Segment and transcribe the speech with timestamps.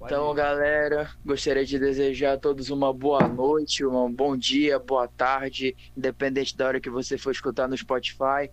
[0.00, 5.76] Então, galera, gostaria de desejar a todos uma boa noite, um bom dia, boa tarde,
[5.96, 8.48] independente da hora que você for escutar no Spotify.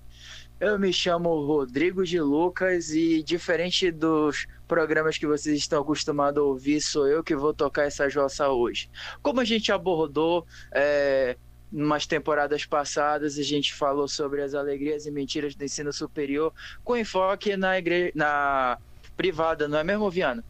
[0.59, 6.45] Eu me chamo Rodrigo de Lucas e, diferente dos programas que vocês estão acostumados a
[6.45, 8.89] ouvir, sou eu que vou tocar essa jossa hoje.
[9.21, 11.37] Como a gente abordou é,
[11.71, 16.51] umas temporadas passadas, a gente falou sobre as alegrias e mentiras do ensino superior,
[16.83, 18.11] com enfoque na, igre...
[18.15, 18.79] na
[19.15, 20.43] privada, não é mesmo, Viana?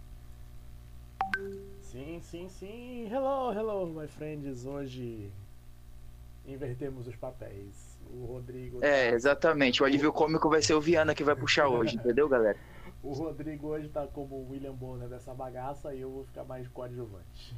[2.16, 3.10] Sim, sim, sim.
[3.12, 4.66] Hello, hello, my friends.
[4.66, 5.30] Hoje
[6.48, 7.98] invertemos os papéis.
[8.10, 8.78] O Rodrigo.
[8.82, 9.16] É, tá...
[9.16, 9.82] exatamente.
[9.82, 12.58] O alívio cômico vai ser o Viana que vai puxar hoje, entendeu, galera?
[13.04, 16.68] O Rodrigo hoje tá como o William Bonner dessa bagaça e eu vou ficar mais
[16.70, 17.56] coadjuvante.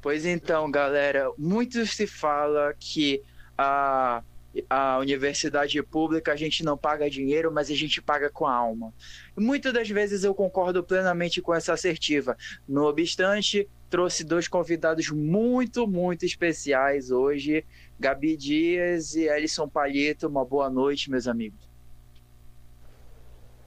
[0.00, 3.20] Pois então, galera, muito se fala que
[3.58, 4.22] a
[4.68, 8.92] a universidade pública a gente não paga dinheiro, mas a gente paga com a alma.
[9.36, 12.36] Muitas das vezes eu concordo plenamente com essa assertiva.
[12.68, 17.64] No obstante, trouxe dois convidados muito, muito especiais hoje,
[17.98, 20.26] Gabi Dias e Elison Palheta.
[20.26, 21.70] Uma boa noite, meus amigos.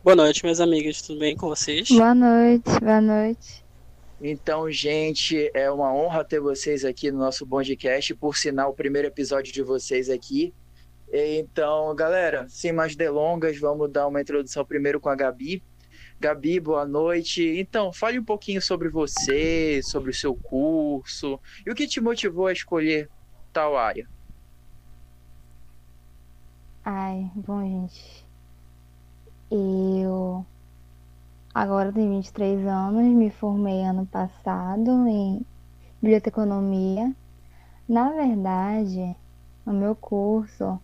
[0.03, 1.02] Boa noite, meus amigos.
[1.02, 1.88] Tudo bem com vocês?
[1.88, 3.63] Boa noite, boa noite.
[4.22, 8.13] Então, gente, é uma honra ter vocês aqui no nosso podcast.
[8.16, 10.53] Por sinal, o primeiro episódio de vocês aqui.
[11.16, 15.64] Então, galera, sem mais delongas, vamos dar uma introdução primeiro com a Gabi.
[16.19, 17.44] Gabi, boa noite.
[17.59, 22.47] Então, fale um pouquinho sobre você, sobre o seu curso e o que te motivou
[22.47, 23.11] a escolher
[23.52, 24.09] tal área.
[26.84, 28.25] Ai, bom, gente.
[29.52, 30.44] Eu
[31.53, 35.45] agora tenho 23 anos, me formei ano passado em
[36.02, 37.16] biblioteconomia.
[37.88, 39.16] Na verdade,
[39.66, 40.80] no meu curso,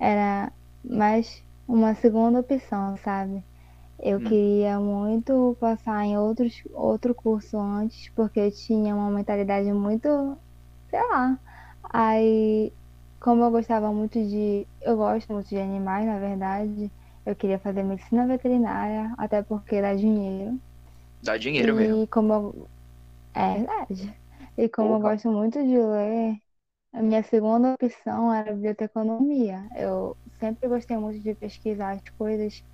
[0.00, 0.52] era
[0.84, 3.44] mais uma segunda opção, sabe?
[3.98, 4.22] Eu hum.
[4.22, 10.08] queria muito passar em outros, outro curso antes, porque tinha uma mentalidade muito,
[10.90, 11.40] sei lá.
[11.92, 12.74] Aí,
[13.20, 14.68] como eu gostava muito de.
[14.80, 16.92] Eu gosto muito de animais, na verdade.
[17.26, 20.60] Eu queria fazer medicina veterinária, até porque dá dinheiro.
[21.22, 22.06] Dá dinheiro e mesmo.
[22.08, 22.70] Como eu...
[23.34, 24.18] É verdade.
[24.56, 24.96] E como Opa.
[24.96, 26.42] eu gosto muito de ler,
[26.92, 29.64] a minha segunda opção era biblioteconomia.
[29.76, 32.64] Eu sempre gostei muito de pesquisar as coisas,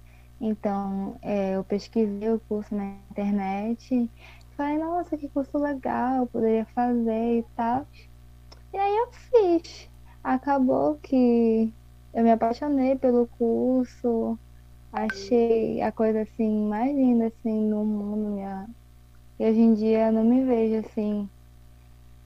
[0.41, 4.11] então é, eu pesquisei o curso na internet.
[4.57, 7.87] Falei, nossa, que curso legal, eu poderia fazer e tal.
[8.73, 9.89] E aí eu fiz.
[10.25, 11.73] Acabou que
[12.15, 14.39] eu me apaixonei pelo curso,
[14.93, 18.31] achei a coisa assim mais linda assim no mundo.
[18.31, 18.67] Minha...
[19.39, 21.29] E hoje em dia eu não me vejo assim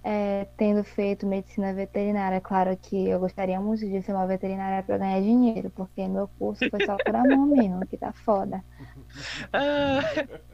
[0.03, 2.41] é, tendo feito medicina veterinária.
[2.41, 6.69] Claro que eu gostaria muito de ser uma veterinária para ganhar dinheiro, porque meu curso
[6.71, 8.63] foi só por amor mesmo, que tá foda.
[9.53, 10.01] Ah,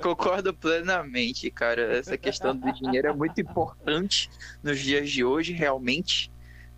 [0.00, 1.98] concordo plenamente, cara.
[1.98, 4.30] Essa questão do dinheiro é muito importante
[4.62, 6.32] nos dias de hoje, realmente.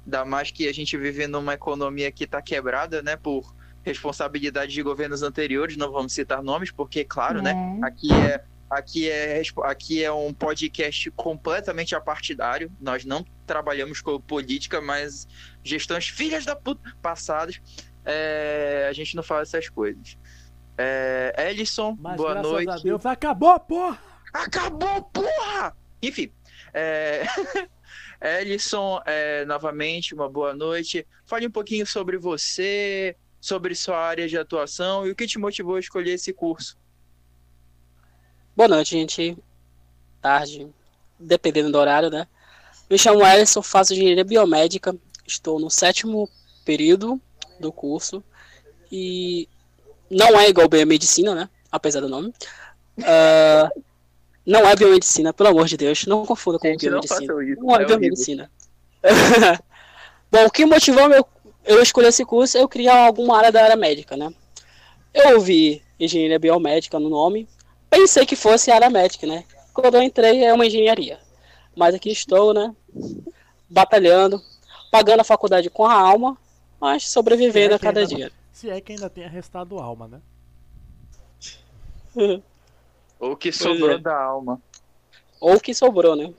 [0.04, 4.82] Ainda mais que a gente vive numa economia que está quebrada, né, por responsabilidade de
[4.82, 7.54] governos anteriores, não vamos citar nomes, porque, claro, né, é.
[7.54, 12.70] né, aqui é Aqui é, aqui é um podcast completamente apartidário.
[12.78, 15.26] Nós não trabalhamos com política, mas
[15.64, 17.60] gestões filhas da puta passadas.
[18.04, 20.18] É, a gente não fala essas coisas.
[20.76, 22.70] É, Ellison, mas, boa noite.
[22.70, 23.98] A Deus, acabou, porra!
[24.32, 25.74] Acabou, porra!
[26.02, 26.30] Enfim.
[26.74, 27.24] É...
[28.40, 31.06] Ellison, é, novamente, uma boa noite.
[31.24, 35.76] Fale um pouquinho sobre você, sobre sua área de atuação e o que te motivou
[35.76, 36.76] a escolher esse curso.
[38.58, 39.38] Boa noite, gente.
[40.20, 40.66] Tarde,
[41.16, 42.26] dependendo do horário, né?
[42.90, 44.96] Me chamo Ellison, faço engenharia biomédica.
[45.24, 46.28] Estou no sétimo
[46.64, 47.20] período
[47.60, 48.20] do curso.
[48.90, 49.48] E
[50.10, 51.48] não é igual biomedicina, né?
[51.70, 52.34] Apesar do nome.
[52.98, 53.82] Uh,
[54.44, 56.04] não é biomedicina, pelo amor de Deus.
[56.06, 57.32] Não confunda com gente, biomedicina.
[57.32, 58.50] Não, isso, não é, é biomedicina.
[60.32, 61.24] Bom, o que motivou meu,
[61.64, 64.34] eu escolher esse curso é eu criar alguma área da área médica, né?
[65.14, 67.46] Eu ouvi engenharia biomédica no nome,
[67.90, 69.44] Pensei que fosse área médica, né?
[69.72, 71.18] Quando eu entrei é uma engenharia.
[71.76, 72.74] Mas aqui estou, né?
[73.68, 74.42] Batalhando,
[74.90, 76.36] pagando a faculdade com a alma,
[76.80, 78.32] mas sobrevivendo é a cada ainda, dia.
[78.52, 80.20] Se é que ainda tenha restado alma, né?
[83.18, 83.98] Ou que sobrou é.
[83.98, 84.60] da alma.
[85.40, 86.32] Ou que sobrou, né?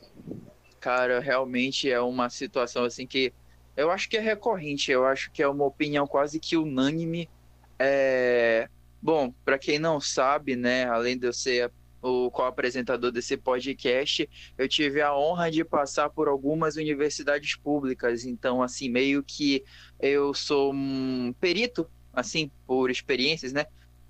[0.79, 3.33] Cara, realmente é uma situação assim que
[3.75, 7.29] eu acho que é recorrente, eu acho que é uma opinião quase que unânime.
[7.77, 8.67] É,
[9.01, 14.67] Bom, para quem não sabe, né, além de eu ser o co-apresentador desse podcast, eu
[14.67, 19.63] tive a honra de passar por algumas universidades públicas, então assim, meio que
[19.99, 23.65] eu sou um perito, assim, por experiências, né?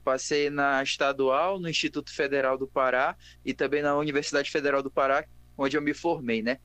[0.09, 3.15] passei na estadual, no Instituto Federal do Pará
[3.45, 5.23] e também na Universidade Federal do Pará,
[5.55, 6.57] onde eu me formei, né?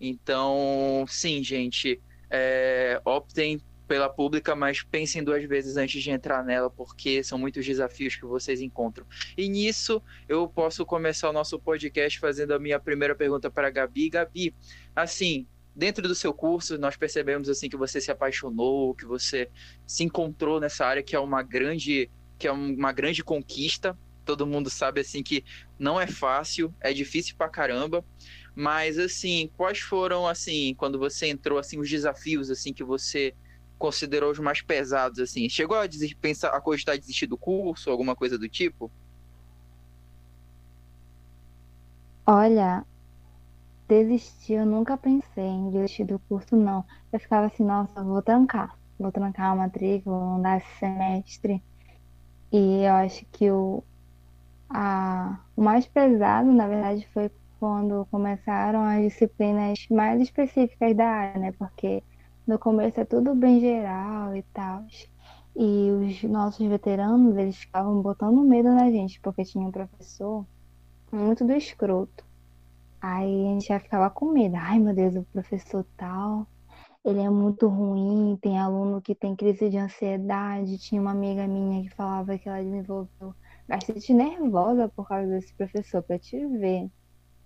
[0.00, 2.00] Então, sim, gente,
[2.30, 3.60] é, optem
[3.92, 8.24] pela pública, mas pensem duas vezes antes de entrar nela, porque são muitos desafios que
[8.24, 9.04] vocês encontram.
[9.36, 13.70] E nisso, eu posso começar o nosso podcast fazendo a minha primeira pergunta para a
[13.70, 14.08] Gabi.
[14.08, 14.54] Gabi,
[14.96, 15.46] assim,
[15.76, 19.50] dentro do seu curso, nós percebemos assim que você se apaixonou, que você
[19.86, 22.08] se encontrou nessa área que é uma grande,
[22.38, 23.94] que é uma grande conquista.
[24.24, 25.44] Todo mundo sabe assim que
[25.78, 28.02] não é fácil, é difícil pra caramba.
[28.54, 33.34] Mas assim, quais foram assim, quando você entrou assim os desafios assim que você
[33.82, 35.48] considerou os mais pesados assim?
[35.48, 35.88] Chegou a
[36.20, 38.92] pensar a cogitar desistir do curso, alguma coisa do tipo?
[42.24, 42.86] Olha,
[43.88, 46.84] desistir, eu nunca pensei em desistir do curso, não.
[47.12, 48.78] Eu ficava assim, nossa, vou trancar.
[48.98, 51.60] Vou trancar a matrícula, vou dar esse semestre.
[52.52, 53.82] E eu acho que o,
[54.70, 61.40] a, o mais pesado, na verdade, foi quando começaram as disciplinas mais específicas da área,
[61.40, 61.52] né?
[61.52, 62.02] Porque
[62.46, 64.84] no começo é tudo bem geral e tal.
[65.54, 70.46] E os nossos veteranos, eles ficavam botando medo na gente, porque tinha um professor
[71.12, 72.24] muito do escroto.
[73.00, 74.56] Aí a gente já ficava com medo.
[74.56, 76.46] Ai, meu Deus, o professor tal,
[77.04, 78.38] ele é muito ruim.
[78.40, 80.78] Tem aluno que tem crise de ansiedade.
[80.78, 83.34] Tinha uma amiga minha que falava que ela desenvolveu
[83.68, 86.88] bastante nervosa por causa desse professor, pra te ver.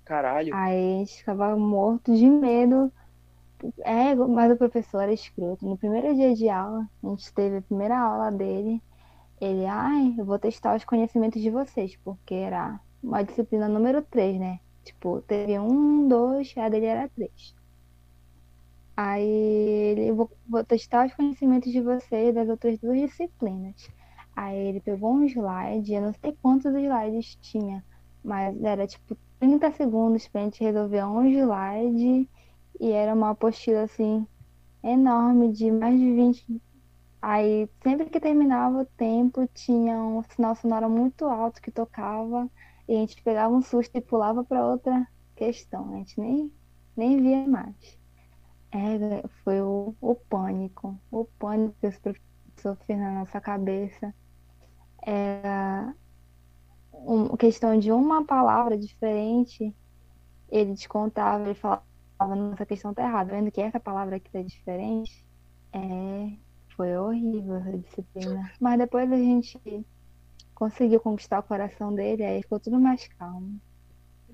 [0.04, 0.54] Caralho.
[0.54, 2.93] Aí a gente ficava morto de medo.
[3.85, 5.67] É, mas o professor era escroto.
[5.67, 8.82] No primeiro dia de aula, a gente teve a primeira aula dele.
[9.41, 14.38] Ele, ai, eu vou testar os conhecimentos de vocês, porque era uma disciplina número 3,
[14.38, 14.61] né?
[14.85, 17.55] Tipo, teve um, dois, a dele era três.
[18.97, 23.88] Aí ele, vou, vou testar os conhecimentos de vocês das outras duas disciplinas.
[24.35, 27.85] Aí ele pegou um slide, eu não sei quantos slides tinha,
[28.25, 32.29] mas era tipo 30 segundos pra gente resolver um slide
[32.81, 34.26] e era uma apostila assim
[34.82, 36.62] enorme de mais de 20.
[37.20, 42.49] Aí sempre que terminava o tempo tinha um sinal sonoro muito alto que tocava
[42.88, 45.93] e a gente pegava um susto e pulava para outra questão.
[45.94, 46.52] A gente nem,
[46.96, 47.99] nem via mais.
[48.70, 50.99] É, foi o, o pânico.
[51.11, 54.14] O pânico que os professores fez na nossa cabeça.
[55.02, 55.94] Era
[56.93, 59.75] uma questão de uma palavra diferente.
[60.49, 61.82] Ele descontava, ele falava,
[62.25, 63.33] nossa questão tá errada.
[63.33, 65.25] Vendo que essa palavra aqui tá diferente.
[65.73, 66.33] É,
[66.77, 68.51] foi horrível essa disciplina.
[68.61, 69.87] Mas depois a gente
[70.55, 73.61] conseguiu conquistar o coração dele, aí ficou tudo mais calmo.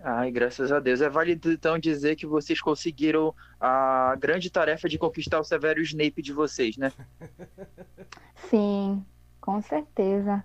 [0.04, 1.00] Ai, graças a Deus.
[1.00, 6.20] É válido então dizer que vocês conseguiram a grande tarefa de conquistar o Severo Snape
[6.20, 6.92] de vocês, né?
[8.50, 9.04] Sim,
[9.40, 10.44] com certeza.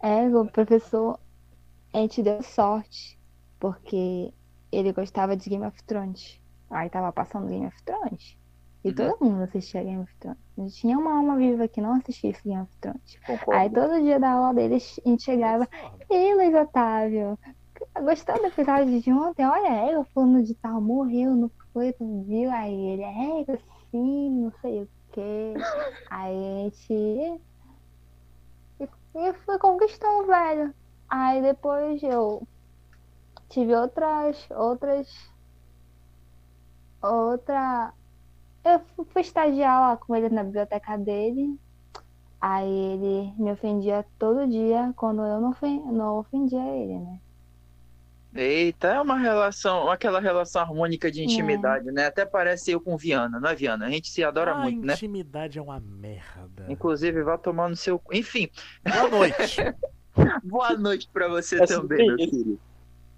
[0.00, 1.18] É, o professor,
[1.92, 3.18] a gente deu sorte,
[3.58, 4.32] porque
[4.70, 6.40] ele gostava de Game of Thrones.
[6.70, 8.36] Aí tava passando Game of Thrones.
[8.84, 8.94] E uhum.
[8.94, 10.38] todo mundo assistia Game of Thrones.
[10.56, 13.18] Não tinha uma alma viva que não assistisse Game of Thrones.
[13.26, 13.52] Concordo.
[13.52, 15.68] Aí todo dia da aula deles a gente chegava.
[16.10, 17.38] E Luiz Otávio,
[18.02, 19.46] gostou do episódio de ontem?
[19.46, 22.50] Olha, é, o fulano de tal morreu, não foi, tu viu?
[22.50, 23.58] Aí ele, é,
[23.90, 25.54] sim, não sei o quê.
[26.10, 27.40] Aí a gente.
[29.16, 30.74] E foi conquistando, velho.
[31.08, 32.46] Aí depois eu
[33.48, 34.48] tive outras.
[34.50, 35.33] outras.
[37.04, 37.92] Outra
[38.64, 41.58] eu fui estagiar lá com ele na biblioteca dele.
[42.40, 47.20] Aí ele me ofendia todo dia quando eu não, ofendia, não ofendia ele, né?
[48.34, 51.92] Eita, é uma relação, aquela relação harmônica de intimidade, é.
[51.92, 52.06] né?
[52.06, 53.86] Até parece eu com Viana, não é Viana?
[53.86, 54.94] A gente se adora a muito, né?
[54.94, 56.66] intimidade é uma merda.
[56.68, 58.02] Inclusive, vá tomar no seu.
[58.12, 58.48] Enfim.
[58.82, 59.56] Boa noite.
[60.42, 62.60] Boa noite para você é também, meu filho.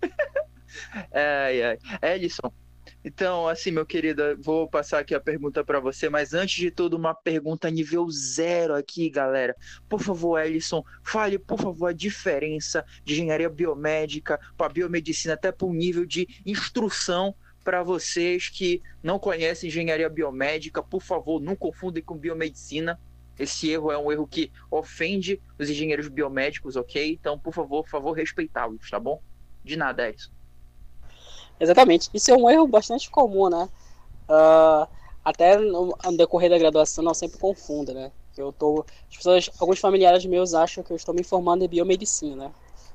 [1.13, 1.79] ai, ai.
[2.03, 2.53] Ellison,
[3.09, 6.97] então, assim, meu querido, vou passar aqui a pergunta para você, mas antes de tudo,
[6.97, 9.55] uma pergunta nível zero aqui, galera.
[9.89, 15.69] Por favor, Ellison, fale, por favor, a diferença de engenharia biomédica para biomedicina, até para
[15.69, 17.33] o nível de instrução
[17.63, 22.99] para vocês que não conhecem engenharia biomédica, por favor, não confundem com biomedicina.
[23.39, 27.13] Esse erro é um erro que ofende os engenheiros biomédicos, ok?
[27.13, 29.23] Então, por favor, por favor, respeitá-los, tá bom?
[29.63, 30.36] De nada, Ellison.
[31.59, 32.11] Exatamente.
[32.13, 33.69] Isso é um erro bastante comum, né?
[34.29, 34.87] Uh,
[35.25, 38.13] até no, no, decorrer da graduação, eu sempre confundo, né?
[38.37, 42.37] Eu tô, as pessoas, alguns familiares meus acham que eu estou me formando em biomedicina,
[42.37, 42.53] né?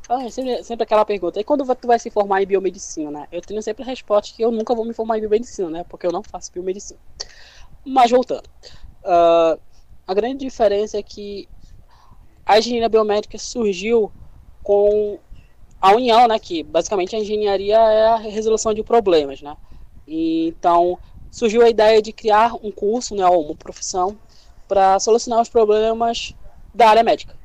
[0.07, 3.27] Ah, sempre, sempre aquela pergunta, e quando tu vai se formar em biomedicina, né?
[3.31, 5.85] Eu tenho sempre a resposta que eu nunca vou me formar em biomedicina, né?
[5.87, 6.99] Porque eu não faço biomedicina.
[7.85, 8.47] Mas voltando.
[9.03, 9.59] Uh,
[10.05, 11.47] a grande diferença é que
[12.45, 14.11] a engenharia biomédica surgiu
[14.63, 15.19] com
[15.81, 19.57] a união, né, que basicamente a engenharia é a resolução de problemas, né?
[20.07, 20.97] E, então
[21.31, 24.17] surgiu a ideia de criar um curso, né, uma profissão
[24.67, 26.35] para solucionar os problemas
[26.73, 27.35] da área médica,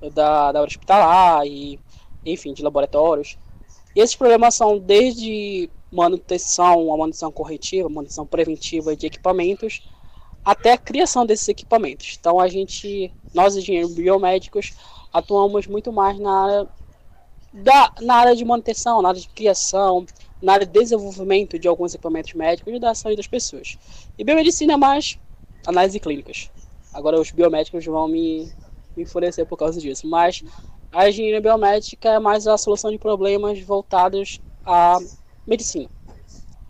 [0.00, 1.78] da, da área hospitalar e,
[2.24, 3.36] enfim, de laboratórios.
[3.94, 9.82] E esses problemas são desde manutenção, a manutenção corretiva, manutenção preventiva de equipamentos,
[10.44, 12.16] até a criação desses equipamentos.
[12.18, 14.72] Então a gente, nós engenheiros biomédicos,
[15.12, 16.68] atuamos muito mais na área,
[17.54, 20.04] da, na área de manutenção, na área de criação,
[20.42, 23.78] na área de desenvolvimento de alguns equipamentos médicos e da saúde das pessoas.
[24.18, 25.18] E biomedicina é mais
[25.64, 26.50] análise clínicas.
[26.92, 28.52] Agora os biomédicos vão me,
[28.96, 30.42] me enfurecer por causa disso, mas
[30.92, 34.98] a engenharia biomédica é mais a solução de problemas voltados à
[35.46, 35.88] medicina.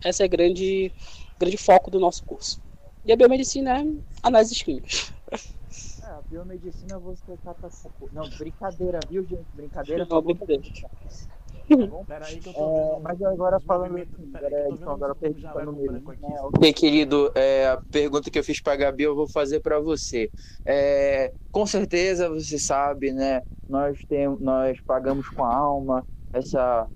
[0.03, 0.91] Esse é o grande,
[1.39, 2.61] grande foco do nosso curso.
[3.03, 3.85] E a biomedicina é
[4.21, 5.11] análises clínicas.
[6.25, 7.69] A biomedicina você trata.
[8.11, 9.45] Não, brincadeira, viu, gente?
[9.53, 10.07] Brincadeira.
[10.09, 10.63] Não, brincadeira.
[11.67, 12.05] Tá bom?
[12.05, 13.95] Pera aí que eu tô É, mas agora falando.
[13.97, 16.13] aí Agora, então, já vai perguntando mesmo.
[16.59, 19.79] né, querido, é, a pergunta que eu fiz para a Gabi eu vou fazer para
[19.79, 20.31] você.
[20.65, 23.41] É, com certeza você sabe, né?
[23.67, 26.87] Nós temos, nós pagamos com a alma essa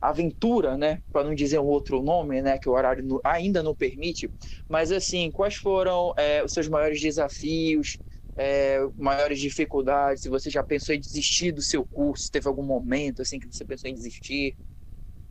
[0.00, 1.00] aventura, né?
[1.12, 2.58] Para não dizer um outro nome, né?
[2.58, 4.30] Que o horário no- ainda não permite.
[4.68, 7.98] Mas assim, quais foram é, os seus maiores desafios,
[8.36, 10.22] é, maiores dificuldades?
[10.22, 13.64] Se você já pensou em desistir do seu curso, teve algum momento assim que você
[13.64, 14.56] pensou em desistir?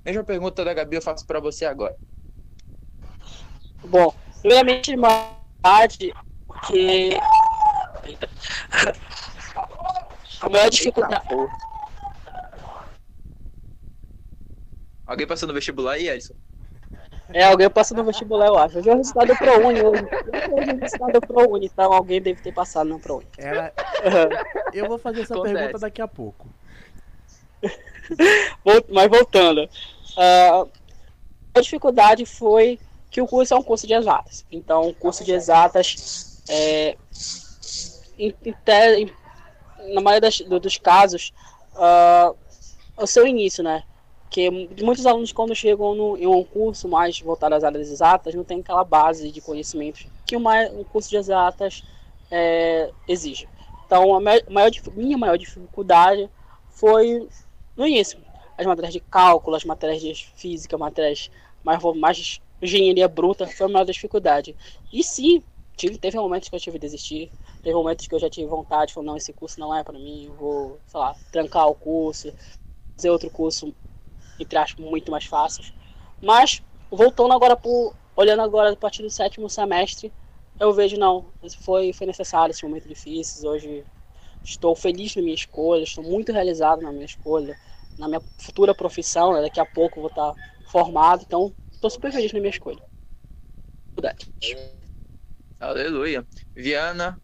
[0.03, 1.95] Mesma pergunta da Gabi eu faço para você agora.
[3.83, 4.95] Bom, primeiramente,
[5.65, 6.13] dificuldade,
[6.47, 7.17] porque.
[10.41, 11.27] A maior dificuldade.
[15.05, 16.35] Alguém passou no vestibular aí, Edson?
[17.33, 18.77] É, alguém passou no vestibular, eu acho.
[18.77, 19.81] Hoje é o resultado do ProUni.
[19.81, 23.27] Hoje Hoje é o resultado do ProUni, então alguém deve ter passado no ProUni.
[23.37, 23.73] Era,
[24.73, 25.55] eu vou fazer essa Acontece.
[25.55, 26.47] pergunta daqui a pouco.
[28.89, 29.67] Mas voltando.
[30.17, 30.65] ah,
[31.55, 32.79] a dificuldade foi
[33.09, 34.45] que o curso é um curso de exatas.
[34.51, 36.95] Então, o curso de exatas, é,
[38.19, 39.13] em- em te- em-
[39.93, 41.33] na maioria das- do- dos casos,
[41.75, 42.33] ah,
[42.97, 43.83] o seu início, né?
[44.25, 48.43] Porque muitos alunos, quando chegam no, em um curso mais voltado às áreas exatas, não
[48.43, 51.83] tem aquela base de conhecimentos que uma, um curso de exatas
[52.29, 53.47] é, exige.
[53.85, 56.29] Então, a ma- maior, minha maior dificuldade
[56.69, 57.27] foi
[57.77, 58.19] no início.
[58.57, 61.29] As matérias de cálculo, as matérias de física, matérias
[61.63, 64.55] mais, mais engenharia bruta, foi a maior dificuldade.
[64.91, 65.43] E sim,
[65.77, 68.93] tive, teve momentos que eu tive que desistir, teve momentos que eu já tive vontade,
[68.93, 72.33] falando, não, esse curso não é para mim, vou, sei lá, trancar o curso,
[72.97, 73.73] fazer outro curso,
[74.39, 75.63] entre aspas, muito mais fácil.
[76.21, 80.13] Mas, voltando agora por, olhando agora a partir do sétimo semestre,
[80.59, 83.85] eu vejo, não, foi, foi necessário esse momento difícil, hoje
[84.43, 87.57] estou feliz na minha escolha, estou muito realizado na minha escolha,
[87.97, 89.41] na minha futura profissão, né?
[89.41, 90.33] daqui a pouco vou estar
[90.67, 92.81] formado, então estou super feliz na minha escolha.
[95.59, 96.25] Aleluia.
[96.55, 97.19] Viana,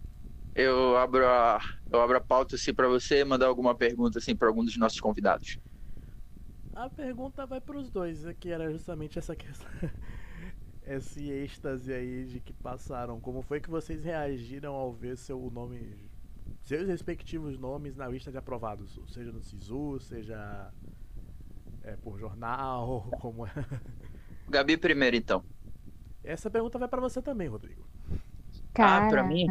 [0.55, 4.47] eu abro a, eu abro a pauta assim para você mandar alguma pergunta assim para
[4.47, 5.57] algum dos nossos convidados.
[6.81, 9.69] A pergunta vai para os dois, que era justamente essa questão.
[10.81, 13.21] Esse êxtase aí de que passaram.
[13.21, 16.09] Como foi que vocês reagiram ao ver seu nome,
[16.63, 18.99] seus respectivos nomes na lista de aprovados?
[19.13, 20.73] Seja no SISU, seja
[21.83, 23.51] é, por jornal, como é.
[24.49, 25.45] Gabi primeiro então.
[26.23, 27.90] Essa pergunta vai para você também, Rodrigo.
[28.73, 29.45] Cara, Ah, pra mim?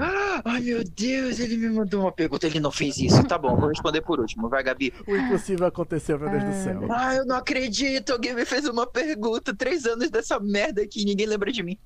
[0.00, 3.22] Ah, ai meu Deus, ele me mandou uma pergunta, ele não fez isso.
[3.24, 4.48] Tá bom, vou responder por último.
[4.48, 4.92] Vai, Gabi.
[5.06, 6.80] o impossível aconteceu, meu Deus do céu.
[6.92, 9.54] Ah, eu não acredito, alguém me fez uma pergunta.
[9.54, 11.78] Três anos dessa merda aqui, ninguém lembra de mim.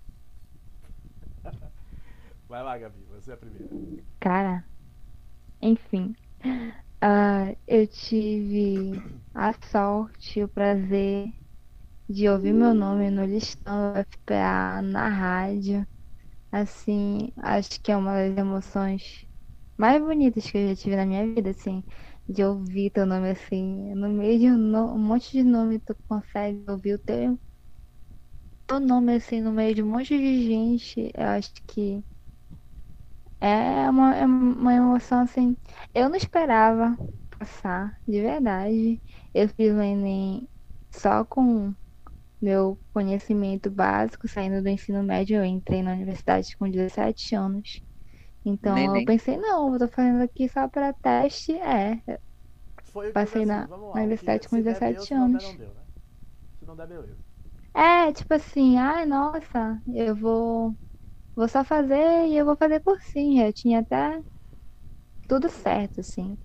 [2.49, 3.69] Vai lá, Gabi, você é a primeira.
[4.19, 4.65] cara.
[5.61, 6.15] Enfim.
[7.03, 9.03] Ah, eu tive
[9.35, 11.29] a sorte, o prazer
[12.09, 15.87] de ouvir meu nome no listão do FPA na rádio.
[16.53, 19.27] Assim, acho que é uma das emoções
[19.79, 21.85] mais bonitas que eu já tive na minha vida, assim,
[22.29, 25.97] de ouvir teu nome assim, no meio de um, no- um monte de nome, tu
[26.09, 27.39] consegue ouvir o teu,
[28.69, 32.05] teu nome assim, no meio de um monte de gente, eu acho que
[33.41, 35.57] é uma, é uma emoção assim.
[35.95, 36.97] Eu não esperava
[37.39, 39.03] passar, de verdade.
[39.35, 40.49] Eu fiz o Enem
[40.95, 41.75] só com
[42.41, 47.83] meu conhecimento básico, saindo do ensino médio, eu entrei na universidade com 17 anos.
[48.45, 48.97] Então Neném.
[48.97, 51.53] eu pensei, não, eu tô fazendo aqui só para teste.
[51.61, 52.03] É,
[52.93, 55.41] Foi Passei eu na- lá, na universidade com se der 17 deu, se não der,
[55.41, 55.45] anos.
[55.45, 55.87] não deu, né?
[56.59, 57.23] Se não der, beleza.
[57.75, 60.77] É, tipo assim, ai, nossa, eu vou
[61.37, 63.47] vou só fazer e eu vou fazer cursinho.
[63.47, 64.23] Eu tinha até
[65.29, 66.39] tudo certo, assim.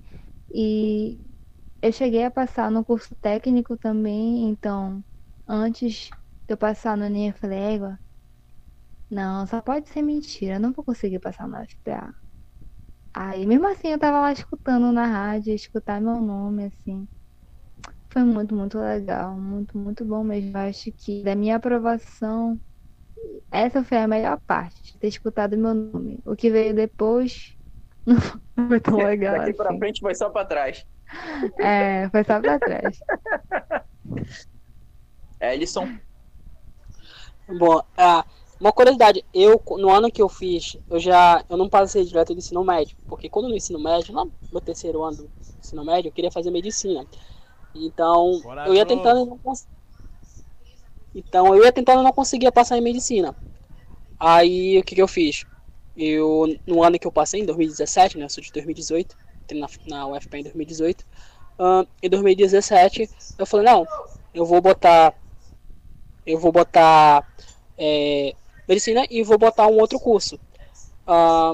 [0.54, 1.22] E
[1.82, 5.04] eu cheguei a passar no curso técnico também, então
[5.48, 6.14] antes
[6.48, 8.00] de eu passar no Enem, eu falei, égua,
[9.10, 12.14] não, só pode ser mentira, eu não vou conseguir passar no FPA.
[13.16, 17.08] Aí, mesmo assim, eu tava lá escutando na rádio, escutar meu nome, assim.
[18.12, 20.52] Foi muito, muito legal, muito, muito bom mesmo.
[20.58, 22.60] Eu acho que da minha aprovação,
[23.52, 26.20] essa foi a melhor parte, de ter escutado meu nome.
[26.26, 27.56] O que veio depois
[28.58, 29.36] não foi tão legal.
[29.36, 29.80] Daqui pra assim.
[29.80, 30.86] frente foi só pra trás.
[31.60, 32.98] É, foi só pra trás.
[35.44, 36.00] É, Ellison.
[37.60, 38.26] Bom, ah,
[38.58, 42.38] uma curiosidade, eu no ano que eu fiz, eu já eu não passei direto do
[42.38, 46.14] ensino médio, porque quando no ensino médio, no meu terceiro ano do ensino médio, eu
[46.14, 47.06] queria fazer medicina.
[47.76, 49.68] Então, Bora, eu ia tentando e não cons...
[51.14, 53.36] Então, eu ia tentando e não conseguia passar em medicina.
[54.18, 55.44] Aí, o que que eu fiz?
[55.98, 59.68] Eu no ano que eu passei em 2017, né, eu sou de 2018, entrei na,
[59.88, 61.06] na UFPA em 2018.
[61.60, 63.86] ahn, em 2017, eu falei, não,
[64.34, 65.14] eu vou botar
[66.26, 67.26] eu vou botar
[67.78, 68.36] é,
[68.68, 70.40] medicina e vou botar um outro curso.
[71.08, 71.54] Ah,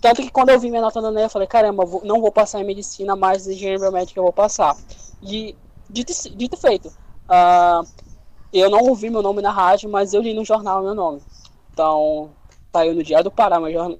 [0.00, 2.32] tanto que quando eu vi minha nota no Enem, eu falei, caramba, vou- não vou
[2.32, 4.76] passar em medicina, mas engenharia biomédica eu vou passar.
[5.22, 5.56] E
[5.90, 6.92] dito, dito feito,
[7.28, 7.82] ah,
[8.52, 11.22] eu não ouvi meu nome na rádio, mas eu li no jornal meu nome.
[11.72, 12.30] Então,
[12.74, 13.98] saiu no Diário do Pará, meu jornal.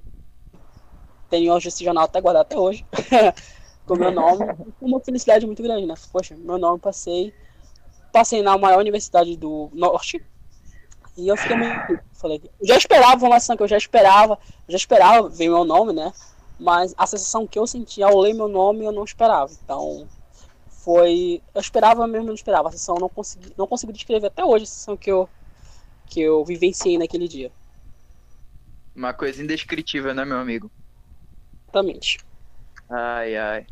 [1.29, 2.85] Tenho hoje esse jornal até guardado até hoje.
[3.85, 4.47] com meu nome.
[4.81, 5.93] Uma felicidade muito grande, né?
[6.11, 7.33] Poxa, meu nome passei.
[8.11, 10.23] Passei na maior universidade do Norte.
[11.15, 11.99] E eu fiquei muito.
[12.13, 14.39] Falei, eu já esperava uma ação que eu já esperava.
[14.67, 16.11] Já esperava ver meu nome, né?
[16.59, 19.51] Mas a sensação que eu senti ao ler meu nome eu não esperava.
[19.63, 20.07] Então,
[20.69, 21.41] foi.
[21.53, 22.69] Eu esperava mesmo, não esperava.
[22.69, 25.29] A sensação eu não consegui, não consegui descrever até hoje a sensação que eu,
[26.07, 27.51] que eu vivenciei naquele dia.
[28.95, 30.69] Uma coisa indescritível, né, meu amigo?
[31.65, 32.19] Exatamente.
[32.89, 33.67] Ai, ai.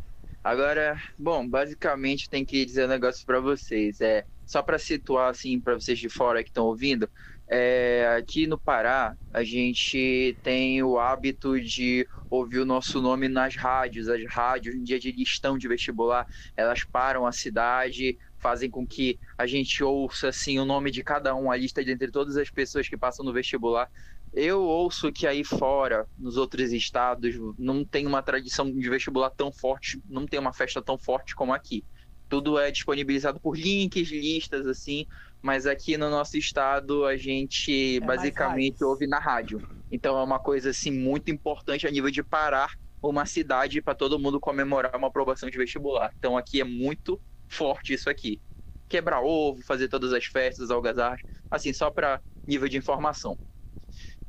[0.48, 4.00] Agora, bom, basicamente tem que dizer um negócio pra vocês.
[4.00, 7.10] É só pra situar assim pra vocês de fora que estão ouvindo.
[7.50, 13.58] É, aqui no Pará a gente tem o hábito de ouvir o nosso nome nas
[13.58, 14.08] rádios.
[14.08, 19.20] As rádios, no dia de listão de vestibular, elas param a cidade, fazem com que
[19.38, 22.50] a gente ouça assim o nome de cada um, a lista de entre todas as
[22.50, 23.90] pessoas que passam no vestibular.
[24.34, 29.52] Eu ouço que aí fora, nos outros estados, não tem uma tradição de vestibular tão
[29.52, 31.86] forte, não tem uma festa tão forte como aqui.
[32.30, 35.06] Tudo é disponibilizado por links, listas, assim,
[35.42, 39.62] mas aqui no nosso estado a gente É basicamente ouve na rádio.
[39.90, 42.70] Então é uma coisa assim muito importante a nível de parar
[43.02, 46.12] uma cidade para todo mundo comemorar uma aprovação de vestibular.
[46.18, 48.42] Então aqui é muito forte isso aqui.
[48.90, 53.40] Quebrar ovo, fazer todas as festas, algazarras, assim, só para nível de informação.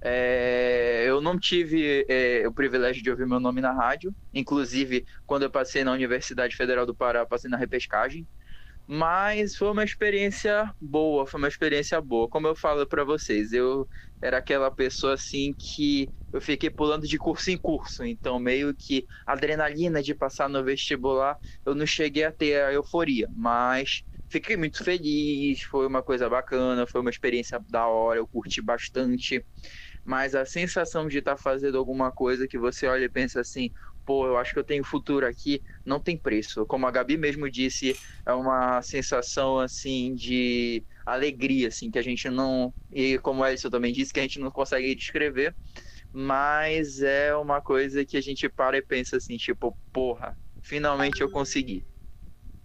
[0.03, 4.15] É, eu não tive é, o privilégio de ouvir meu nome na rádio.
[4.33, 8.27] Inclusive, quando eu passei na Universidade Federal do Pará, passei na repescagem.
[8.87, 12.29] Mas foi uma experiência boa, foi uma experiência boa.
[12.29, 13.87] Como eu falo para vocês, eu
[14.21, 18.05] era aquela pessoa assim que eu fiquei pulando de curso em curso.
[18.05, 23.29] Então, meio que adrenalina de passar no vestibular, eu não cheguei a ter a euforia.
[23.35, 28.61] Mas fiquei muito feliz, foi uma coisa bacana, foi uma experiência da hora, eu curti
[28.63, 29.45] bastante
[30.09, 33.71] mas a sensação de estar fazendo alguma coisa que você olha e pensa assim,
[34.07, 36.64] pô, eu acho que eu tenho futuro aqui, não tem preço.
[36.64, 37.94] Como a Gabi mesmo disse,
[38.25, 43.68] é uma sensação assim de alegria, assim, que a gente não, e como o Ellison
[43.68, 45.55] também disse, que a gente não consegue descrever,
[46.11, 51.31] mas é uma coisa que a gente para e pensa assim, tipo, porra, finalmente eu
[51.31, 51.85] consegui.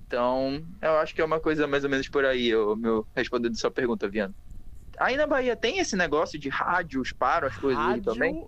[0.07, 3.59] Então, eu acho que é uma coisa mais ou menos por aí, o meu respondendo
[3.59, 4.33] sua pergunta, Viana.
[4.99, 8.47] Aí na Bahia tem esse negócio de rádios para as coisas aí Rádio, também?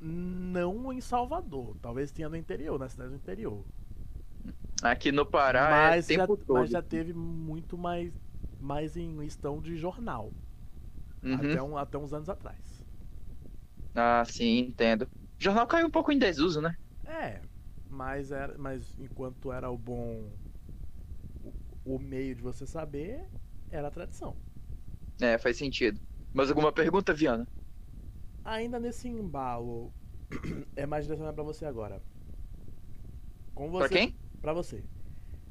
[0.00, 1.76] não em Salvador.
[1.80, 3.64] Talvez tenha no interior, na cidade do interior.
[4.82, 8.12] Aqui no Pará mas, é já, mas já teve muito mais,
[8.60, 10.32] mais em questão de jornal.
[11.22, 11.34] Uhum.
[11.34, 12.84] Até, um, até uns anos atrás.
[13.94, 15.02] Ah, sim, entendo.
[15.04, 15.08] O
[15.42, 16.74] jornal caiu um pouco em desuso, né?
[17.06, 17.40] É,
[17.88, 20.30] mas, era, mas enquanto era o bom.
[21.42, 23.24] O, o meio de você saber,
[23.70, 24.36] era a tradição.
[25.20, 26.00] É, faz sentido.
[26.32, 27.46] Mas alguma pergunta, Viana?
[28.44, 29.94] Ainda nesse embalo,
[30.76, 32.02] é mais direcionado pra você agora.
[33.54, 34.18] Com você, Pra quem?
[34.40, 34.86] Pra você.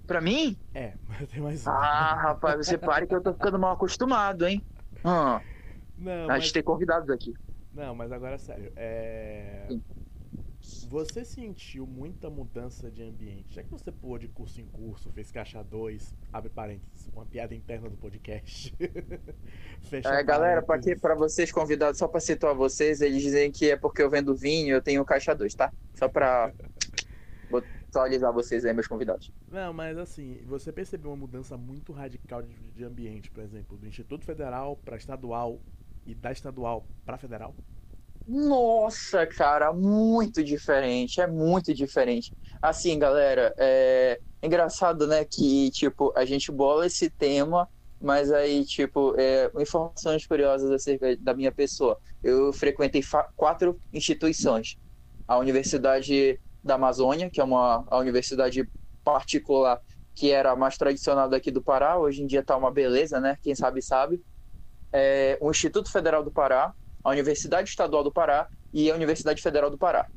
[0.08, 0.58] Pra mim?
[0.73, 1.78] É, mas tem mais um.
[1.78, 4.63] Ah, rapaz, você pare que eu tô ficando mal acostumado, hein?
[5.04, 5.45] Ah,
[5.97, 7.34] não, a mas, gente tem convidados aqui.
[7.71, 8.71] não, mas agora é sério.
[8.75, 9.69] É...
[9.69, 9.84] Sim.
[10.88, 13.56] Você sentiu muita mudança de ambiente?
[13.56, 17.56] Já que você pulou de curso em curso, fez caixa 2, abre parênteses, uma piada
[17.56, 18.74] interna do podcast.
[19.82, 20.95] Fecha É, galera, parênteses.
[20.95, 24.36] que, pra vocês convidados, só pra situar vocês, eles dizem que é porque eu vendo
[24.36, 25.74] vinho eu tenho caixa 2, tá?
[25.95, 26.54] Só pra.
[27.50, 29.32] Vou atualizar vocês aí, meus convidados.
[29.48, 33.88] Não, mas assim, você percebeu uma mudança muito radical de, de ambiente, por exemplo, do
[33.88, 35.62] Instituto Federal para estadual
[36.06, 37.56] e da estadual para federal?
[38.27, 42.33] Nossa, cara, muito diferente, é muito diferente.
[42.61, 47.69] Assim, galera, é engraçado, né, que, tipo, a gente bola esse tema,
[48.01, 51.97] mas aí, tipo, é, informações curiosas acerca da minha pessoa.
[52.23, 53.01] Eu frequentei
[53.35, 54.75] quatro instituições.
[55.27, 58.67] A Universidade da Amazônia, que é uma a universidade
[59.03, 59.79] particular
[60.15, 63.38] que era mais tradicional daqui do Pará, hoje em dia tá uma beleza, né?
[63.41, 64.21] Quem sabe sabe.
[64.93, 66.73] É, o Instituto Federal do Pará,
[67.06, 70.08] a Universidade Estadual do Pará e a Universidade Federal do Pará.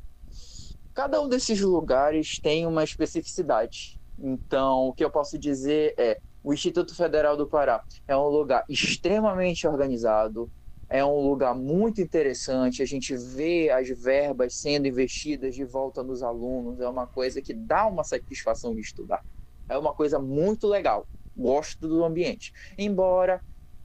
[0.91, 3.99] Cada um desses lugares tem uma especificidade.
[4.17, 8.65] Então, o que eu posso dizer é: o Instituto Federal do Pará é um lugar
[8.67, 10.49] extremamente organizado,
[10.89, 12.81] é um lugar muito interessante.
[12.81, 17.53] A gente vê as verbas sendo investidas de volta nos alunos, é uma coisa que
[17.53, 19.23] dá uma satisfação de estudar.
[19.69, 21.07] É uma coisa muito legal.
[21.37, 22.51] Gosto do ambiente.
[22.77, 23.39] Embora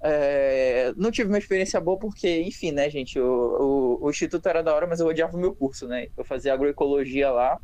[0.07, 4.63] é, não tive uma experiência boa porque, enfim, né, gente, o, o, o, Instituto era
[4.63, 6.09] da hora, mas eu odiava o meu curso, né?
[6.15, 7.59] Eu fazia agroecologia lá,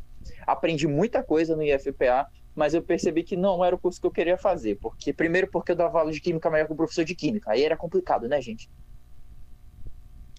[0.47, 4.11] aprendi muita coisa no IFPA, mas eu percebi que não era o curso que eu
[4.11, 4.75] queria fazer.
[4.81, 7.63] porque Primeiro porque eu dava aula de química melhor com o professor de química, aí
[7.63, 8.67] era complicado, né, gente?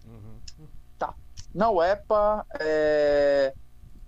[0.04, 0.66] Uhum.
[0.98, 1.14] Tá.
[1.54, 3.54] Na UEPA, é...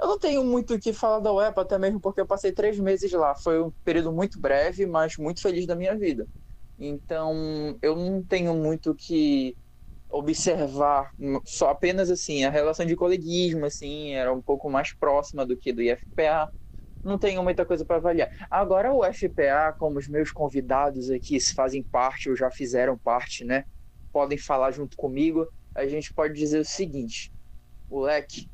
[0.00, 2.76] eu não tenho muito o que falar da UEPA, até mesmo porque eu passei três
[2.76, 3.36] meses lá.
[3.36, 6.26] Foi um período muito breve, mas muito feliz da minha vida.
[6.78, 9.56] Então, eu não tenho muito que
[10.10, 11.12] observar
[11.46, 15.72] só apenas assim a relação de coleguismo assim era um pouco mais próxima do que
[15.72, 16.50] do IFPA
[17.04, 18.30] não tenho muita coisa para avaliar.
[18.50, 23.64] Agora o FPA como os meus convidados aqui fazem parte ou já fizeram parte né
[24.12, 27.32] podem falar junto comigo a gente pode dizer o seguinte.
[27.90, 28.48] Moleque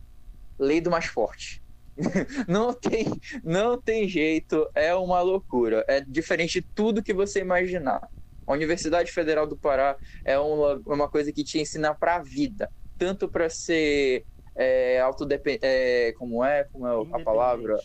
[0.58, 1.62] lei do mais forte
[2.48, 3.06] não tem,
[3.42, 5.84] não tem jeito, é uma loucura.
[5.88, 8.08] É diferente de tudo que você imaginar.
[8.46, 12.70] A Universidade Federal do Pará é uma, uma coisa que te ensina para a vida,
[12.98, 14.24] tanto para ser
[14.56, 17.78] é, autodependente, é, como é, como é a palavra?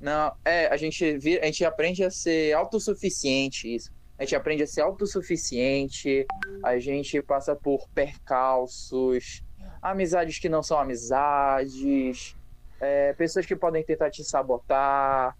[0.00, 1.04] Não, é, a gente,
[1.40, 3.90] a gente aprende a ser autossuficiente, isso.
[4.18, 6.26] A gente aprende a ser autossuficiente,
[6.62, 9.42] a gente passa por percalços,
[9.82, 12.36] amizades que não são amizades,
[12.80, 15.34] é, pessoas que podem tentar te sabotar.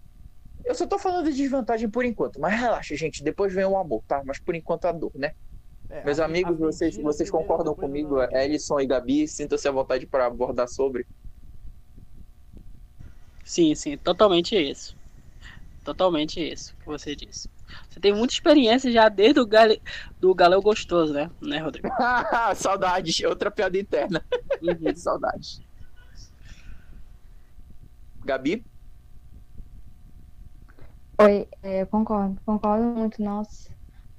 [0.63, 4.03] Eu só tô falando de desvantagem por enquanto, mas relaxa, gente, depois vem o amor,
[4.07, 4.23] tá?
[4.25, 5.31] Mas por enquanto a dor, né?
[5.89, 8.21] É, Meus a, amigos, a vocês, vocês concordam comigo?
[8.31, 11.05] Ellison e Gabi, sintam-se à vontade para abordar sobre.
[13.43, 14.97] Sim, sim, totalmente isso.
[15.83, 17.47] Totalmente isso que você disse.
[17.87, 19.81] Você tem muita experiência já desde o gale...
[20.19, 21.87] do Galeu Gostoso, né, né Rodrigo?
[22.55, 24.25] Saudades, outra piada interna.
[24.61, 24.93] Uhum.
[24.97, 25.64] Saudades.
[28.25, 28.65] Gabi?
[31.21, 33.69] Oi, é, eu concordo, concordo muito, nossa.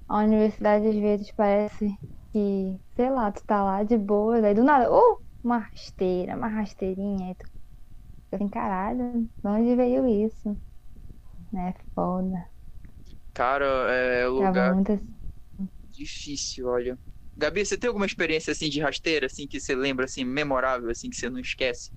[0.09, 1.89] A universidade às vezes parece
[2.33, 6.49] que, sei lá, tu tá lá de boa, daí do nada, oh, uma rasteira, uma
[6.49, 10.59] rasteirinha, aí tu fica assim, caralho, de onde veio isso?
[11.53, 12.49] Né, foda.
[13.35, 15.17] Cara, é lugar muito assim.
[15.89, 16.99] difícil, olha.
[17.37, 21.11] Gabi, você tem alguma experiência assim de rasteira, assim, que você lembra, assim, memorável, assim,
[21.11, 21.91] que você não esquece?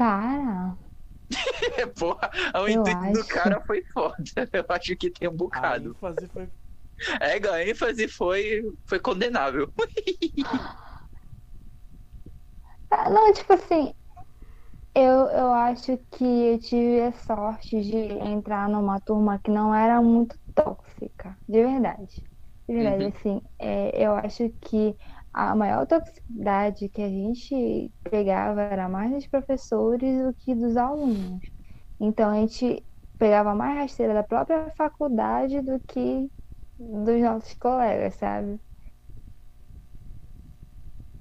[0.00, 0.78] Cara.
[1.98, 3.12] Porra, o intuito acho...
[3.12, 4.14] do cara foi foda.
[4.50, 5.90] Eu acho que tem um bocado.
[5.90, 6.48] A ênfase foi.
[7.20, 9.70] É, a ênfase foi, foi condenável.
[12.92, 13.94] Ah, não, tipo assim,
[14.96, 20.02] eu, eu acho que eu tive a sorte de entrar numa turma que não era
[20.02, 22.20] muito tóxica, de verdade.
[22.68, 23.08] De verdade, uhum.
[23.10, 24.96] assim, é, eu acho que
[25.32, 31.44] a maior toxicidade que a gente pegava era mais dos professores do que dos alunos.
[32.00, 32.84] Então a gente
[33.18, 36.28] pegava mais rasteira da própria faculdade do que
[36.78, 38.58] dos nossos colegas, sabe?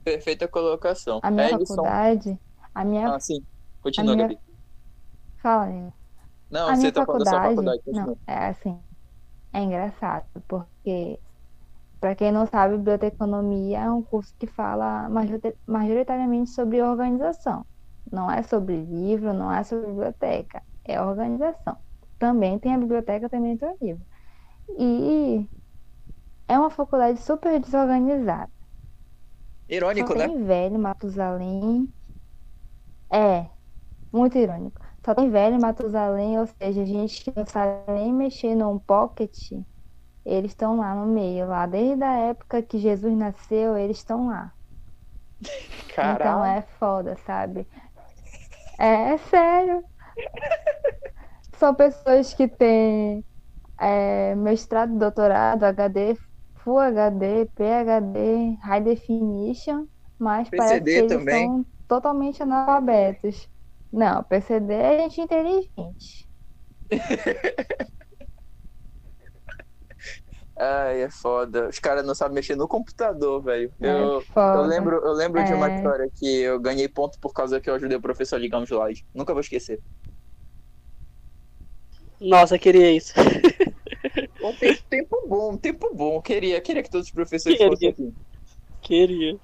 [0.03, 1.19] Perfeita colocação.
[1.21, 2.39] A minha faculdade,
[2.73, 3.43] a minha Ah, sim.
[3.81, 4.27] Continua, minha...
[4.27, 4.39] Gabi.
[5.41, 5.93] Fala, aí.
[6.49, 7.81] Não, a você tá falando da sua faculdade.
[7.87, 8.79] Não, é assim.
[9.53, 11.19] É engraçado, porque
[11.99, 15.09] para quem não sabe, biblioteconomia é um curso que fala
[15.67, 17.65] majoritariamente sobre organização.
[18.12, 21.77] Não é sobre livro, não é sobre biblioteca, é organização.
[22.17, 24.05] Também tem a biblioteca, também tem o livro.
[24.77, 25.47] E
[26.47, 28.51] é uma faculdade super desorganizada.
[29.67, 30.27] Irônico, Só né?
[30.27, 31.93] Tem velho, Matusalém.
[33.12, 33.49] É,
[34.12, 34.81] muito irônico.
[35.05, 39.33] Só tem velho, Matusalém, ou seja, gente que não sabe nem mexer num pocket
[40.25, 44.53] eles estão lá no meio, lá desde a época que Jesus nasceu, eles estão lá.
[45.95, 46.19] Caralho.
[46.19, 47.67] Então é foda, sabe?
[48.77, 49.84] É, é sério.
[51.53, 53.25] São pessoas que têm
[53.79, 56.15] é, mestrado, doutorado, HD,
[56.55, 59.86] Full HD, PHD, High Definition,
[60.17, 61.47] mas parece que PCD eles também.
[61.47, 63.49] são totalmente analfabetos.
[63.91, 66.29] Não, PCD é gente inteligente.
[70.59, 71.69] Ai, é foda.
[71.69, 73.73] Os caras não sabem mexer no computador, velho.
[73.81, 75.75] É Eu, eu lembro, eu lembro de uma É.
[75.75, 78.63] história que eu ganhei ponto por causa que eu ajudei o professor a ligar um
[78.65, 79.05] slide.
[79.13, 79.79] Nunca vou esquecer.
[82.19, 83.13] Nossa, queria isso.
[84.89, 86.21] Tempo bom, tempo bom.
[86.21, 87.71] Queria, queria que todos os professores Queria.
[87.71, 88.13] fossem aqui.
[88.81, 89.39] Queria.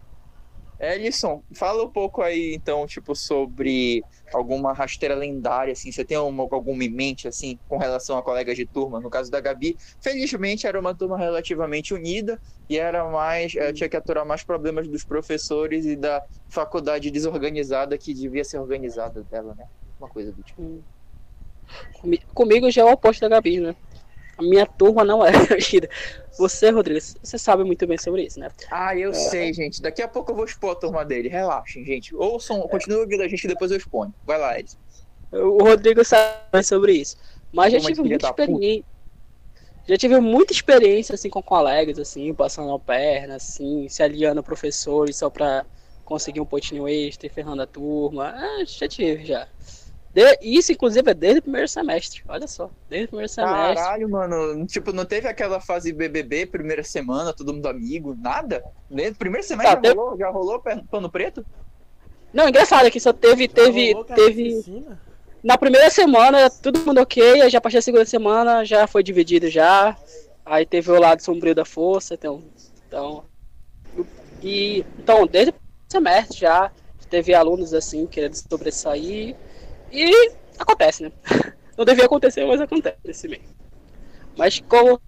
[0.80, 5.92] Ellison, fala um pouco aí, então, tipo, sobre alguma rasteira lendária, assim.
[5.92, 9.00] Você tem uma, alguma em mente, assim, com relação a colegas de turma?
[9.00, 13.88] No caso da Gabi, felizmente era uma turma relativamente unida e era mais, eh, tinha
[13.88, 19.56] que aturar mais problemas dos professores e da faculdade desorganizada que devia ser organizada dela,
[19.56, 19.66] né?
[19.98, 20.84] Uma coisa do tipo.
[22.02, 23.76] Comi- Comigo já é o oposto da Gabi, né?
[24.38, 25.90] A minha turma não é unida.
[26.38, 28.50] Você, Rodrigo, você sabe muito bem sobre isso, né?
[28.70, 29.82] Ah, eu sei, gente.
[29.82, 31.30] Daqui a pouco eu vou expor a turma dele.
[31.30, 32.14] Relaxem, gente.
[32.16, 34.14] Ouçam, continuem ouvindo a gente e depois eu exponho.
[34.26, 34.78] Vai lá, Ellison.
[35.32, 37.18] O Rodrigo sabe sobre isso.
[37.52, 38.42] Mas já Como é tive muita puta.
[38.44, 38.86] experiência.
[39.88, 44.44] Já tive muita experiência assim com colegas, assim, passando a perna, assim, se aliando a
[44.44, 45.64] professores só pra
[46.04, 48.34] conseguir um potinho extra e ferrando a turma.
[48.36, 49.48] Ah, já tive, já.
[50.16, 52.24] De- Isso, inclusive, é desde o primeiro semestre.
[52.30, 53.76] Olha só, desde o primeiro semestre.
[53.76, 54.66] Caralho, mano.
[54.66, 58.64] Tipo, não teve aquela fase BBB, primeira semana, todo mundo amigo, nada?
[58.90, 61.46] Nem- Primeiro semestre Tá, já, teve- rolou, já rolou pano preto?
[62.34, 64.64] Não, engraçado é que só teve, teve, Rolou teve.
[65.44, 69.04] Na primeira semana, todo mundo ok, aí já a partir da segunda semana já foi
[69.04, 69.98] dividido já.
[70.46, 72.42] Aí teve o lado sombrio da força, então.
[72.88, 73.26] Então.
[74.42, 75.56] E, então, desde o
[75.92, 76.72] semestre já
[77.10, 79.36] teve alunos assim querendo sobressair.
[79.96, 81.12] E acontece, né?
[81.78, 83.56] Não devia acontecer, mas acontece mesmo.
[84.38, 85.02] Mas como,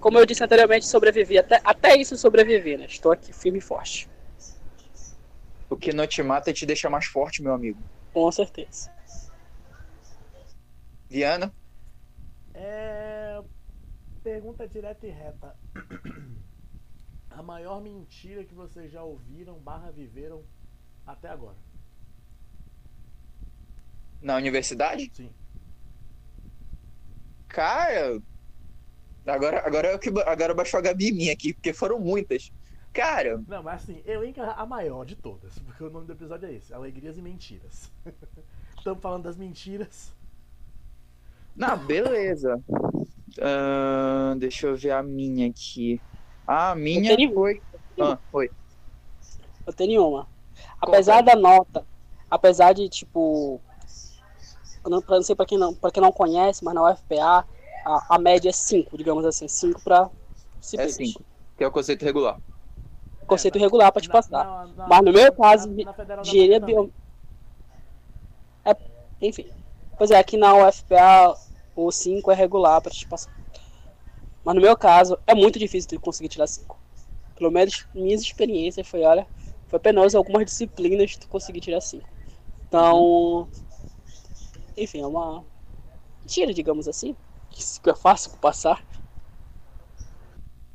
[0.00, 1.38] como eu disse anteriormente, sobrevivi.
[1.38, 2.86] Até, até isso sobrevivi, né?
[2.86, 4.08] Estou aqui firme e forte.
[5.70, 7.78] O que não te mata te deixa mais forte, meu amigo.
[8.12, 8.90] Com certeza.
[11.08, 11.52] Viana?
[12.54, 13.42] É.
[14.22, 15.56] Pergunta direta e reta.
[17.30, 20.42] A maior mentira que vocês já ouviram barra viveram
[21.06, 21.56] até agora.
[24.20, 25.10] Na universidade?
[25.14, 25.30] Sim.
[27.48, 28.20] Cara.
[29.26, 32.50] Agora, agora, eu que, agora baixou a Gabi em mim aqui, porque foram muitas.
[32.92, 36.48] Cara, Não, mas assim, eu encarro a maior de todas, porque o nome do episódio
[36.48, 37.90] é esse, Alegrias e Mentiras.
[38.76, 40.12] Estamos falando das mentiras.
[41.54, 42.62] Não, beleza.
[43.40, 46.00] Ahn, deixa eu ver a minha aqui.
[46.46, 47.62] A minha Eu tenho- foi.
[48.00, 48.50] Ah, foi.
[49.66, 50.28] Eu tenho uma.
[50.80, 51.84] Apesar da nota,
[52.30, 53.60] apesar de, tipo.
[54.84, 57.44] Eu Não, pra- não sei pra quem não, pra quem não conhece, mas na UFPA
[57.84, 60.94] a, a média é 5, digamos assim, 5 pra É disciplinas.
[60.96, 61.24] 5.
[61.56, 62.38] Que é o conceito regular.
[63.26, 64.44] Conceito É, na- regular pra te na- passar.
[64.44, 66.74] na- na- Mas no meu caso, Engenharia Bahia também.
[66.74, 66.92] bio...
[68.64, 68.76] é,
[69.20, 69.50] Enfim.
[69.96, 71.34] Pois é, aqui na UFPA
[71.74, 73.30] o 5 é regular pra te passar.
[74.44, 76.78] Mas no meu caso, é muito difícil de conseguir tirar 5.
[77.36, 79.26] Pelo menos minhas experiências foi, olha,
[79.66, 82.08] foi penoso algumas disciplinas tu conseguir tirar 5.
[82.68, 83.48] Então,
[84.82, 85.44] enfim, é uma
[86.20, 87.16] mentira, digamos assim.
[87.50, 88.84] Que é fácil passar.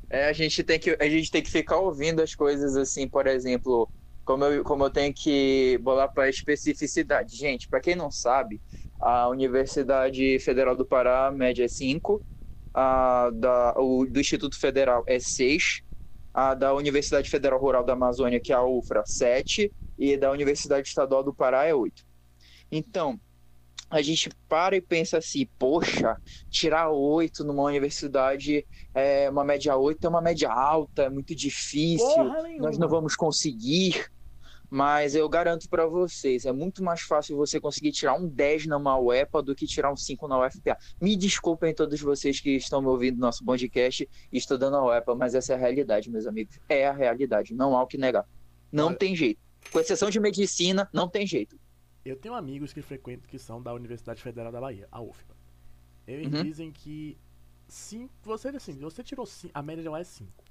[0.10, 3.26] É, a gente tem que, a gente tem que ficar ouvindo as coisas assim, por
[3.26, 3.90] exemplo,
[4.24, 7.36] como eu, como eu tenho que bolar para especificidade.
[7.36, 8.62] Gente, para quem não sabe,
[9.00, 12.24] a Universidade Federal do Pará, média é 5,
[12.74, 15.82] a da, o, do Instituto Federal é 6,
[16.34, 20.88] a da Universidade Federal Rural da Amazônia, que é a UFRA, 7, e da Universidade
[20.88, 22.04] Estadual do Pará é 8.
[22.72, 23.20] Então,
[23.94, 26.18] a gente para e pensa assim, poxa,
[26.50, 32.24] tirar 8 numa universidade é uma média 8 é uma média alta, é muito difícil,
[32.60, 34.12] nós não vamos conseguir.
[34.70, 38.98] Mas eu garanto para vocês, é muito mais fácil você conseguir tirar um 10 numa
[38.98, 40.76] UEPA do que tirar um 5 na UFPA.
[41.00, 45.14] Me desculpem todos vocês que estão me ouvindo no nosso podcast e estudando a UEPA,
[45.14, 46.58] mas essa é a realidade, meus amigos.
[46.68, 48.26] É a realidade, não há o que negar.
[48.72, 49.40] Não Olha- tem jeito.
[49.72, 51.56] Com exceção de medicina, não tem jeito.
[52.06, 55.36] Eu tenho amigos que frequentam que são da Universidade Federal da Bahia, a UFBA.
[56.06, 56.44] Eles Uhum.
[56.44, 57.18] dizem que
[57.68, 60.44] sim, você assim, você tirou 5, a média lá é 5.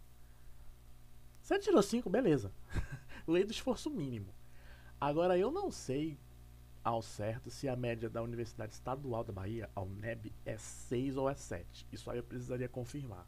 [1.43, 2.53] Você tirou 5, beleza.
[3.27, 4.33] Lei do esforço mínimo.
[5.01, 6.19] Agora eu não sei
[6.83, 11.29] ao certo se a média da Universidade Estadual da Bahia, a UNEB, é 6 ou
[11.29, 11.87] é 7.
[11.93, 13.27] Isso aí eu precisaria confirmar.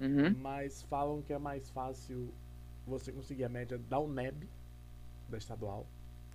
[0.00, 0.34] Uhum.
[0.38, 2.32] Mas falam que é mais fácil
[2.86, 4.48] você conseguir a média da UNEB,
[5.28, 5.86] da estadual,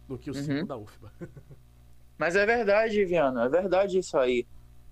[0.07, 0.65] do que o 5 Uhum.
[0.65, 1.11] da UFBA.
[2.17, 4.45] Mas é verdade, Viana, é verdade isso aí.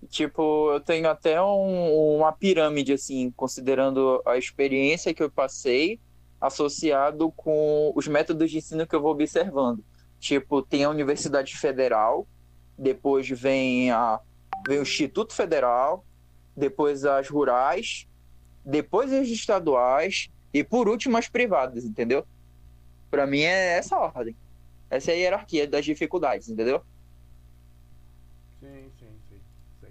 [0.08, 5.98] Tipo, eu tenho até um- uma pirâmide, assim, considerando a experiência que eu passei,
[6.40, 9.82] associado com os métodos de ensino que eu vou observando.
[10.20, 12.26] Tipo, tem a Universidade Federal,
[12.76, 14.20] depois vem, a,
[14.66, 16.04] vem o Instituto Federal,
[16.54, 18.06] depois as rurais,
[18.64, 22.26] depois as estaduais e, por último, as privadas, entendeu?
[23.10, 24.36] Pra mim é essa ordem.
[24.94, 26.80] Essa é a hierarquia das dificuldades, entendeu?
[28.60, 29.40] Sim, sim, sim.
[29.80, 29.90] sei.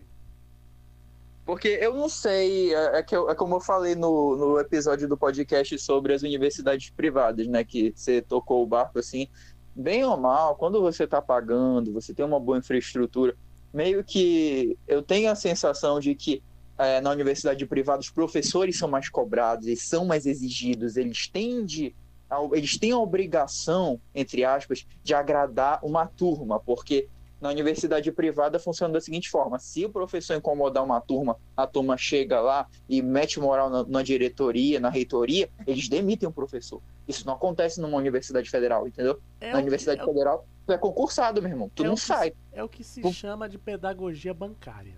[1.45, 5.07] Porque eu não sei, é, é que eu- é como eu falei no, no episódio
[5.09, 7.65] do podcast sobre as universidades privadas, né?
[7.65, 9.27] Que você tocou o barco assim,
[9.75, 13.35] bem ou mal, quando você tá pagando, você tem uma boa infraestrutura,
[13.73, 16.41] meio que eu tenho a sensação de que
[16.77, 21.65] é, na universidade privada os professores são mais cobrados, eles são mais exigidos, eles têm
[21.65, 21.93] de
[22.53, 27.07] eles têm a obrigação, entre aspas, de agradar uma turma, porque
[27.41, 31.97] na universidade privada funciona da seguinte forma: se o professor incomodar uma turma, a turma
[31.97, 36.81] chega lá e mete moral na, na diretoria, na reitoria, eles demitem o professor.
[37.07, 39.19] Isso não acontece numa universidade federal, entendeu?
[39.41, 41.69] É na universidade é, o- federal, tu é concursado, meu irmão.
[41.75, 42.33] Tu É não que- sai.
[42.53, 43.11] é o que se Pum.
[43.11, 44.95] chama de pedagogia bancária.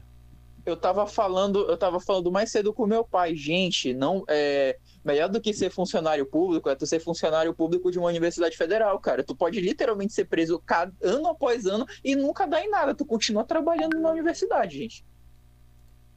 [0.63, 5.29] Eu tava falando, eu tava falando mais cedo com meu pai, gente, não é melhor
[5.29, 9.23] do que ser funcionário público é tu ser funcionário público de uma universidade federal, cara.
[9.23, 12.95] Tu pode literalmente ser preso cada, ano após ano e nunca dar em nada.
[12.95, 15.05] Tu continua trabalhando na universidade, gente.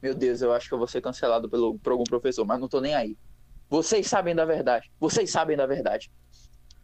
[0.01, 2.67] Meu Deus, eu acho que eu vou ser cancelado pelo, por algum professor, mas não
[2.67, 3.15] tô nem aí.
[3.69, 4.91] Vocês sabem da verdade.
[4.99, 6.11] Vocês sabem da verdade.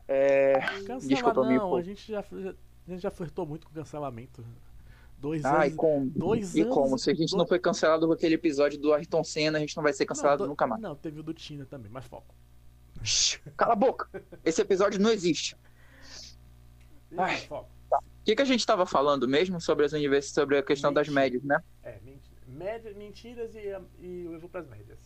[0.07, 0.59] É...
[0.85, 4.45] Cancela Desculpa, não, a gente já, a gente já flertou muito com cancelamento.
[5.17, 5.77] Dois Ai, anos.
[5.77, 6.09] como?
[6.15, 6.73] Dois E anos.
[6.73, 6.97] como?
[6.99, 9.75] Se a gente dois- não foi cancelado com aquele episódio do Ayrton Senna, a gente
[9.75, 10.81] não vai ser cancelado do- nunca mais.
[10.81, 12.33] Não, teve o do Tina também, mas foco.
[13.57, 14.09] Cala a boca.
[14.43, 15.55] Esse episódio não existe.
[17.17, 17.37] Ai.
[17.41, 17.69] Foco.
[17.91, 21.07] O que, que a gente estava falando mesmo sobre as universidades, sobre a questão das
[21.07, 21.21] Mentira.
[21.23, 21.59] médias, né?
[21.83, 23.59] É, menti- média, mentiras e,
[24.03, 24.99] e eu vou pras médias.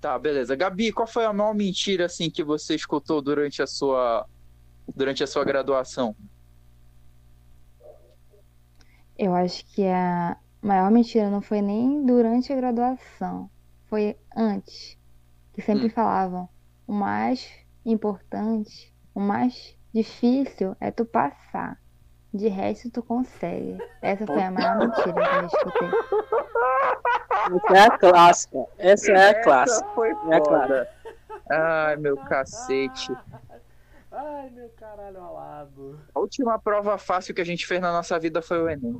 [0.00, 0.56] Tá, beleza.
[0.56, 4.26] Gabi, qual foi a maior mentira assim que você escutou durante a sua
[4.94, 6.16] durante a sua graduação?
[9.18, 13.48] Eu acho que a maior mentira não foi nem durante a graduação,
[13.88, 14.96] foi antes.
[15.54, 15.90] Que sempre Hum.
[15.90, 16.48] falavam,
[16.86, 17.48] o mais
[17.84, 21.78] importante, o mais difícil é tu passar.
[22.34, 23.78] De resto tu consegue.
[24.02, 25.88] Essa foi a maior mentira que eu escutei.
[27.46, 28.66] Essa é a clássica.
[28.78, 29.88] Essa é a clássica.
[29.94, 30.86] foi É claro.
[31.48, 33.16] Ai, meu cacete.
[34.18, 36.00] Ai, meu caralho alado.
[36.14, 38.96] A última prova fácil que a gente fez na nossa vida foi o Enem.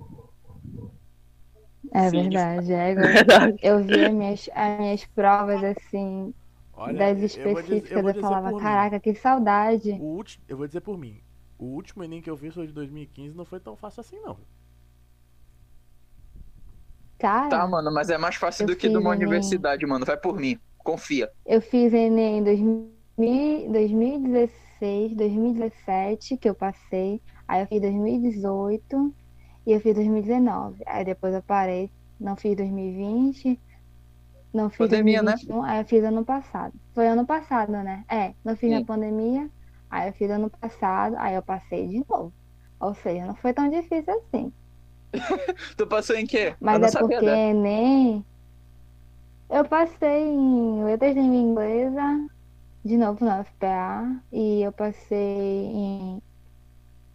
[1.92, 3.58] É Sim, de verdade, é Verdade.
[3.62, 6.34] Eu vi as minhas, as minhas provas assim,
[6.74, 8.62] Olha, das eu vou dizer- específicas, eu eu, falava, por mim.
[8.62, 9.92] caraca, que saudade.
[9.92, 11.22] O último, eu vou dizer por mim.
[11.58, 14.36] O último Enem que eu fiz foi de 2015, não foi tão fácil assim não.
[17.18, 19.26] Cara, Tá, mano, mas é mais fácil Eu do que de uma Enem.
[19.26, 20.04] universidade, mano.
[20.04, 20.58] Vai por mim.
[20.78, 21.30] Confia.
[21.46, 22.94] eu fiz Enem em 2000
[23.72, 24.65] 2016,
[25.14, 27.20] 2017, que eu passei.
[27.46, 29.14] Aí eu fiz 2018
[29.66, 30.82] e eu fiz 2019.
[30.86, 33.58] Aí depois eu parei, não fiz 2020,
[34.52, 35.32] não fiz Pandemia, né?
[35.32, 36.74] 2021, aí eu fiz ano passado.
[36.94, 38.04] Foi ano passado, né?
[38.08, 38.80] É, não fiz Sim.
[38.80, 39.50] na pandemia,
[39.90, 42.32] aí eu fiz ano passado, aí eu passei de novo.
[42.80, 44.52] Ou seja, não foi tão difícil assim.
[45.76, 46.54] Tu passou em quê?
[46.60, 47.50] Mas é sabia, porque né?
[47.50, 48.24] Enem.
[49.48, 52.28] Eu passei em letras de língua inglesa,
[52.86, 56.22] de novo na UFPA, e eu passei em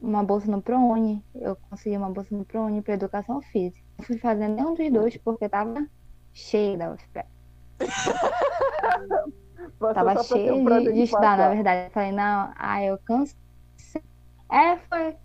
[0.01, 1.23] uma bolsa no ProUni.
[1.33, 3.81] Eu consegui uma bolsa no ProUni para educação física.
[3.97, 5.87] Não fui fazer nenhum dos dois porque tava
[6.33, 7.25] cheia da UFPA.
[9.93, 11.87] Tava cheia de, de estudar, na verdade.
[11.87, 13.37] Eu falei, não, ah, eu cansei.
[14.51, 15.15] É, foi.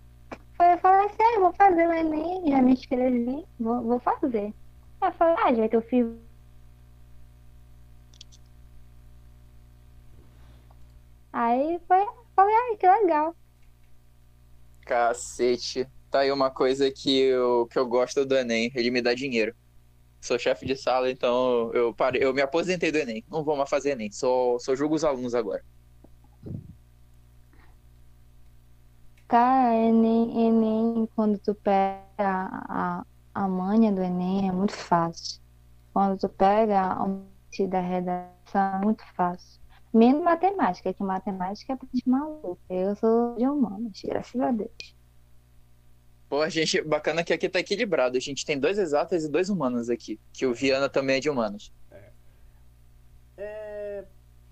[0.53, 3.99] Foi, eu falei assim, ah, eu vou fazer o Enem, já me inscrevi, vou, vou
[3.99, 4.53] fazer.
[5.01, 6.07] Aí eu falei, ah, já que eu fiz.
[11.37, 12.03] Aí foi,
[12.35, 13.35] falei, ai, que legal.
[14.81, 15.87] Cacete.
[16.09, 18.71] Tá aí uma coisa que eu, que eu gosto do Enem.
[18.73, 19.55] Ele me dá dinheiro.
[20.19, 23.23] Sou chefe de sala, então eu parei, eu me aposentei do Enem.
[23.29, 24.11] Não vou mais fazer Enem.
[24.11, 25.63] Só, só julgo os alunos agora.
[29.27, 35.39] Cara, Enem, Enem, quando tu pega a, a, manha do Enem, é muito fácil.
[35.93, 39.66] Quando tu pega a parte da redação, é muito fácil.
[39.97, 42.59] Menos matemática, que matemática é pra gente maluco.
[42.69, 44.95] Eu sou de humanas, graças a Deus.
[46.29, 48.17] Pô, a gente, bacana que aqui tá equilibrado.
[48.17, 50.19] A gente tem dois exatas e dois humanos aqui.
[50.33, 51.71] Que o Viana também é de humanos.
[53.37, 54.05] É,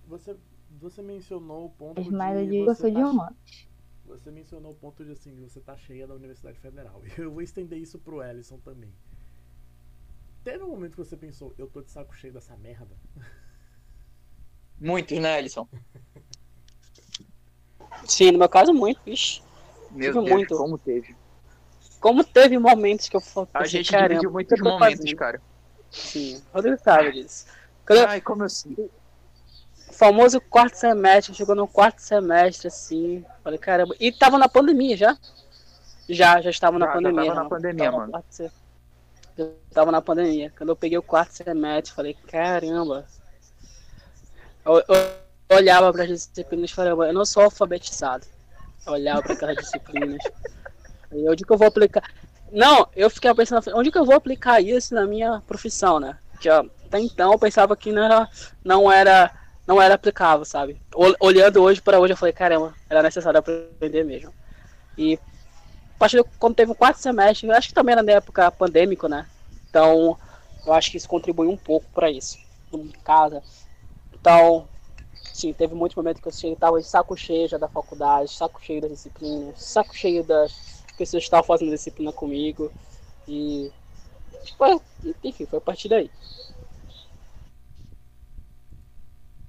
[0.07, 0.35] você,
[0.79, 3.67] você mencionou o ponto Mas eu de digo que eu você sou de tá- humanas.
[4.07, 7.01] Você mencionou o ponto de assim, você tá cheia da Universidade Federal.
[7.17, 8.91] Eu vou estender isso pro Ellison também.
[10.43, 12.95] Teve um momento que você pensou, eu tô de saco cheio dessa merda?
[14.79, 15.67] Muitos, né, Alisson?
[18.05, 19.41] Sim, no meu caso, muito, vixe.
[19.91, 20.57] Meu Deus, muito.
[20.57, 21.15] como teve.
[21.99, 25.15] Como teve momentos que eu falei, A gente caramba, dividiu muitos momentos, fazendo?
[25.17, 25.41] cara.
[25.89, 27.45] Sim, Rodrigo sabe disso.
[27.85, 28.81] Quando eu- Ai, como eu sinto.
[29.89, 33.95] o famoso quarto semestre, chegou no quarto semestre, assim, falei, caramba.
[33.99, 35.17] E tava na pandemia já.
[36.07, 37.23] Já, já estava na Já, já pandemia.
[37.25, 37.49] tava na né?
[37.49, 38.11] pandemia, Tava no mano.
[38.11, 38.51] quarto
[39.73, 40.53] tava na pandemia.
[40.55, 43.05] Quando eu peguei o quarto semestre, falei, caramba.
[44.65, 48.25] Eu, eu olhava para as disciplinas e falei, eu não sou alfabetizado.
[48.85, 50.17] Eu olhava para aquelas disciplinas.
[51.11, 52.03] E onde que eu vou aplicar?
[52.51, 56.17] Não, eu fiquei pensando, onde que eu vou aplicar isso na minha profissão, né?
[56.39, 58.29] Que até então eu pensava que não era,
[58.63, 59.31] não era,
[59.67, 60.79] não era aplicável, sabe?
[60.93, 64.33] Ol- Olhando hoje para hoje, eu falei, caramba, era necessário aprender mesmo.
[64.97, 65.15] E
[65.95, 68.51] a partir de quando teve o quarto semestre, eu acho que também era na época
[68.51, 69.25] pandêmico, né?
[69.69, 70.17] Então,
[70.65, 72.37] eu acho que isso contribuiu um pouco para isso,
[72.73, 73.41] em casa.
[74.25, 74.67] Então,
[75.21, 78.59] sim, teve muitos momentos que eu cheguei, tava de saco cheio já da faculdade, saco
[78.59, 82.71] cheio das disciplinas, saco cheio das pessoas que estavam fazendo disciplina comigo.
[83.27, 83.71] E.
[84.57, 84.81] Foi,
[85.23, 86.09] enfim, foi a partir daí.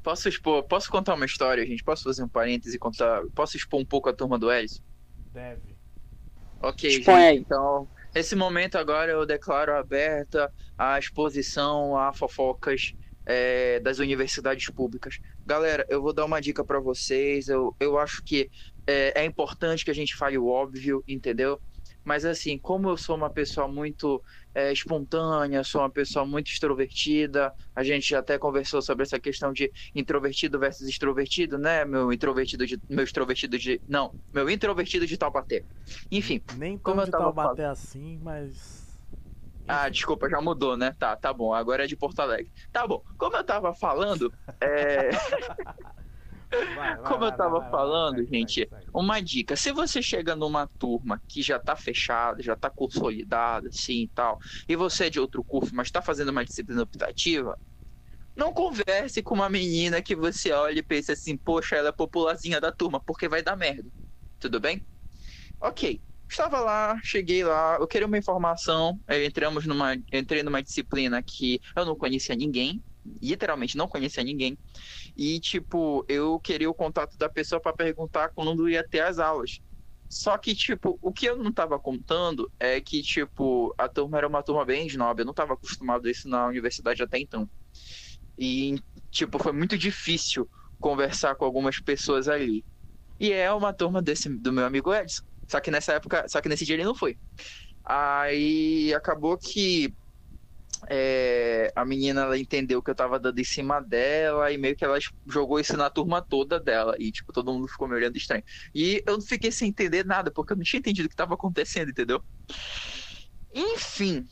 [0.03, 1.83] Posso expor, posso contar uma história, gente?
[1.83, 3.23] Posso fazer um parêntese e contar?
[3.35, 4.83] Posso expor um pouco a turma do Ellison?
[5.33, 5.75] Deve.
[6.61, 7.25] Ok, Expõe gente.
[7.25, 7.39] aí.
[7.39, 12.93] Então, nesse momento agora eu declaro aberta a exposição a fofocas
[13.27, 15.19] é, das universidades públicas.
[15.45, 17.49] Galera, eu vou dar uma dica pra vocês.
[17.49, 18.49] Eu, eu acho que
[18.87, 21.61] é, é importante que a gente fale o óbvio, entendeu?
[22.07, 24.23] Mas assim, como eu sou uma pessoa muito
[24.55, 29.73] é, espontânea, sou uma pessoa muito extrovertida, a gente até conversou sobre essa questão de
[29.93, 31.85] introvertido versus extrovertido, né?
[31.85, 32.79] Meu introvertido de.
[32.89, 33.83] Meu extrovertido de.
[33.89, 35.65] Não, meu introvertido de Taubaté.
[36.09, 36.41] Enfim.
[36.57, 38.86] Nem Como eu tava Taubaté assim, mas.
[39.69, 40.95] Ah, desculpa, já mudou, né?
[40.99, 41.53] Tá, tá bom.
[41.53, 42.53] Agora é de Porto Alegre.
[42.73, 43.03] Tá bom.
[43.19, 45.11] Como eu tava falando, é,
[46.69, 49.57] Vai, vai, como eu tava vai, falando, gente, uma dica.
[49.57, 54.39] Se você chega numa turma que já tá fechada, já tá consolidada, assim e tal,
[54.69, 57.59] e você é de outro curso, mas tá fazendo uma disciplina optativa,
[58.37, 62.61] não converse com uma menina que você olha e pensa assim, poxa, ela é popularzinha
[62.61, 63.91] da turma, porque vai dar merda.
[64.39, 64.83] Tudo bem?
[65.61, 66.03] Ok.
[66.29, 69.01] Estava lá, cheguei lá, eu queria uma informação.
[69.09, 72.83] eh, Entramos numa, entrei numa disciplina que eu não conhecia ninguém,
[73.23, 74.59] literalmente não conhecia ninguém.
[75.17, 79.61] E tipo, eu queria o contato da pessoa para perguntar quando ia ter as aulas.
[80.09, 84.29] Só que, tipo, o que eu não tava contando é que, tipo, a turma era
[84.29, 85.21] uma turma bem snob.
[85.21, 87.51] Eu não tava acostumado a isso na universidade até então.
[88.39, 88.77] E,
[89.11, 90.49] tipo, foi muito difícil
[90.81, 92.65] conversar com algumas pessoas ali.
[93.21, 95.23] E é uma turma desse do meu amigo Edson.
[95.51, 97.19] Só que nessa época, só que nesse dia ele não foi.
[97.85, 99.95] Aí acabou que
[100.91, 104.85] é, a menina ela entendeu que eu tava dando em cima dela e meio que
[104.85, 106.95] ela jogou isso na turma toda dela.
[106.99, 108.43] E, tipo, todo mundo ficou me olhando estranho.
[108.75, 111.91] E eu fiquei sem entender nada, porque eu não tinha entendido o que tava acontecendo,
[111.91, 112.23] entendeu?
[113.55, 114.25] Enfim,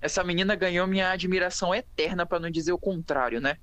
[0.00, 3.56] essa menina ganhou minha admiração eterna, pra não dizer o contrário, né?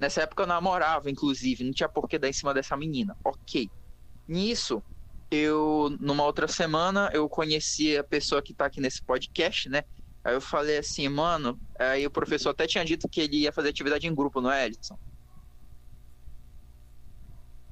[0.00, 3.16] Nessa época eu namorava, inclusive, não tinha por que dar em cima dessa menina.
[3.24, 3.70] Ok.
[4.26, 4.82] Nisso,
[5.32, 9.82] eu, numa outra semana, eu conheci a pessoa que tá aqui nesse podcast, né?
[10.22, 13.70] Aí eu falei assim, mano, aí o professor até tinha dito que ele ia fazer
[13.70, 14.98] atividade em grupo, não é, Edson?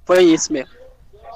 [0.07, 0.75] Foi isso mesmo.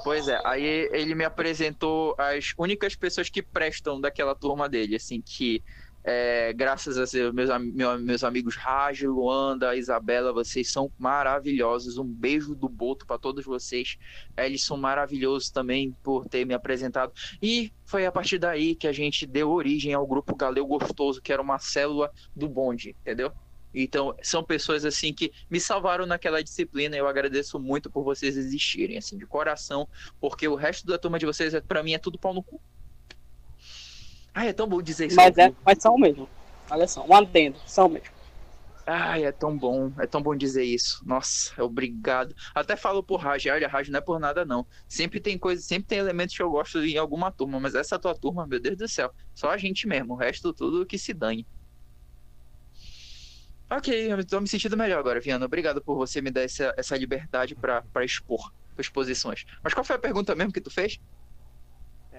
[0.03, 5.23] Pois é, aí ele me apresentou as únicas pessoas que prestam daquela turma dele, assim,
[5.23, 5.63] que
[6.05, 11.97] é, graças a meus, meu- meus amigos Raj, Luanda, Isabela, vocês são maravilhosos.
[11.97, 13.97] Um beijo do Boto para todos vocês.
[14.37, 17.13] Eles são maravilhosos também por ter me apresentado.
[17.41, 21.33] E foi a partir daí que a gente deu origem ao grupo Galeu Gostoso, que
[21.33, 23.33] era uma célula do bonde, entendeu?
[23.77, 26.97] Então, são pessoas assim que me salvaram naquela disciplina.
[26.97, 29.89] Eu agradeço muito por vocês existirem, assim, de coração,
[30.21, 32.61] porque o resto da turma de vocês, é- pra mim, é tudo pau no cu.
[34.35, 35.17] Ai, é tão bom dizer isso.
[35.17, 36.29] Mas, é, mas são mesmo.
[36.69, 38.09] Olha só, um adendo, são mesmo.
[38.87, 41.01] Ai, é tão bom, é tão bom dizer isso.
[41.07, 42.35] Nossa, obrigado.
[42.55, 44.67] Até falo por Raj, olha, Raj não é por nada não.
[44.87, 48.15] Sempre tem coisa, sempre tem elementos que eu gosto em alguma turma, mas essa tua
[48.15, 51.47] turma, meu Deus do céu, só a gente mesmo, o resto tudo que se dane.
[53.71, 55.47] Ok, eu tô me sentindo melhor agora, Viana.
[55.47, 59.45] Obrigado por você me dar essa, essa liberdade pra expor as posições.
[59.63, 60.99] Mas qual foi a pergunta mesmo que tu fez?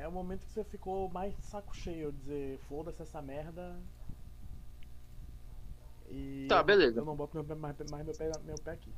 [0.05, 3.75] É o momento que você ficou mais de saco cheio, dizer, foda-se essa merda.
[6.11, 6.99] E Tá, beleza.
[6.99, 8.91] Eu não boto meu pé, mais, mais meu, pé, meu pé aqui.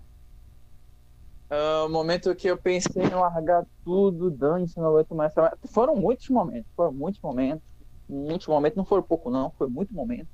[1.50, 5.34] Ah, O momento que eu pensei em largar tudo, dane-se, não aguento mais.
[5.74, 7.64] Foram muitos momentos, foram muitos momentos.
[8.10, 10.28] Muitos momentos, não foram pouco não, foi muito momento.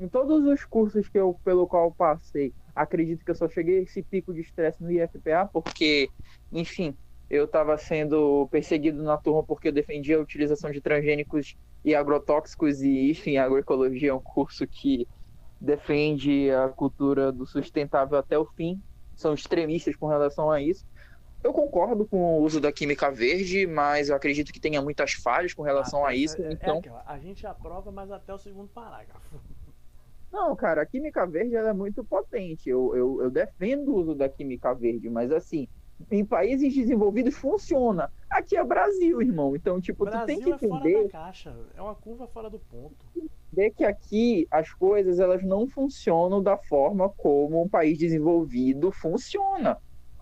[0.00, 3.78] Em todos os cursos que eu, pelo qual eu passei, acredito que eu só cheguei
[3.78, 6.08] a esse pico de estresse no IFPA, porque,
[6.50, 6.96] enfim,
[7.30, 12.82] eu estava sendo perseguido na turma porque eu defendia a utilização de transgênicos e agrotóxicos
[12.82, 15.08] e, enfim, agroecologia é um curso que
[15.60, 18.82] defende a cultura do sustentável até o fim,
[19.14, 20.84] são extremistas com relação a isso.
[21.42, 25.54] Eu concordo com o uso da química verde, mas eu acredito que tenha muitas falhas
[25.54, 26.78] com relação a É- isso, é- é então...
[26.78, 29.40] aquela, a gente aprova, mas até o segundo parágrafo.
[30.30, 32.68] Não, cara, a química verde é muito potente.
[32.68, 35.66] Eu, eu, eu defendo o uso da química verde, mas assim,
[36.10, 38.10] em países desenvolvidos funciona.
[38.28, 39.56] Aqui é Brasil, irmão.
[39.56, 41.56] Então, tipo, tu tem Brasil que é fora entender da caixa.
[41.76, 42.96] É uma curva fora do ponto.
[43.16, 49.78] entender que aqui as coisas elas não funcionam da forma como um país desenvolvido funciona.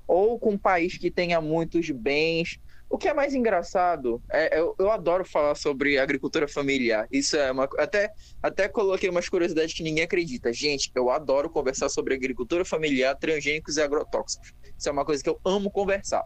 [0.06, 2.58] Ou com um país que tenha muitos bens.
[2.90, 7.06] O que é mais engraçado, é, eu, eu adoro falar sobre agricultura familiar.
[7.12, 7.68] Isso é uma.
[7.78, 8.10] Até,
[8.42, 10.50] até coloquei umas curiosidades que ninguém acredita.
[10.52, 14.54] Gente, eu adoro conversar sobre agricultura familiar, transgênicos e agrotóxicos.
[14.76, 16.24] Isso é uma coisa que eu amo conversar.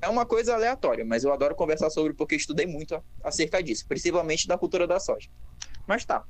[0.00, 4.46] É uma coisa aleatória, mas eu adoro conversar sobre porque estudei muito acerca disso, principalmente
[4.46, 5.28] da cultura da soja.
[5.86, 6.24] Mas tá.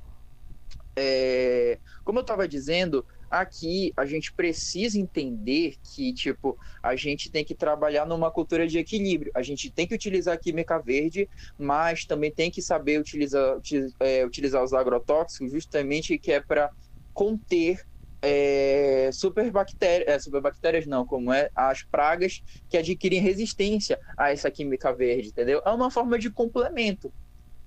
[0.95, 7.43] É, como eu estava dizendo, aqui a gente precisa entender que, tipo, a gente tem
[7.45, 9.31] que trabalhar numa cultura de equilíbrio.
[9.35, 13.87] A gente tem que utilizar a química verde, mas também tem que saber utilizar, uti-
[13.99, 16.69] é, utilizar os agrotóxicos, justamente que é para
[17.13, 17.79] conter
[18.21, 24.93] é, superbactérias, é, superbactérias não, como é as pragas que adquirem resistência a essa química
[24.93, 25.61] verde, entendeu?
[25.65, 27.13] É uma forma de complemento.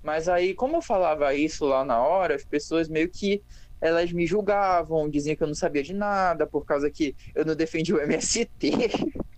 [0.03, 3.43] Mas aí, como eu falava isso lá na hora, as pessoas meio que
[3.83, 7.57] elas me julgavam, diziam que eu não sabia de nada, por causa que eu não
[7.57, 8.71] defendi o MST.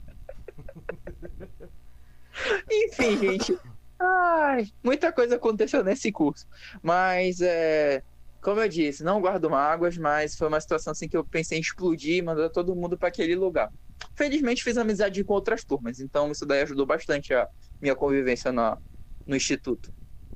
[2.71, 3.59] Enfim, gente.
[3.99, 6.45] Ai, muita coisa aconteceu nesse curso.
[6.83, 8.03] Mas, é,
[8.43, 11.61] como eu disse, não guardo mágoas, mas foi uma situação assim que eu pensei em
[11.63, 13.71] explodir e mandar todo mundo para aquele lugar.
[14.15, 17.49] Felizmente fiz amizade com outras turmas, então isso daí ajudou bastante a
[17.81, 19.91] minha convivência no instituto.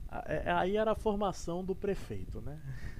[0.09, 2.59] Ah, é- Aí era a formação do prefeito, né?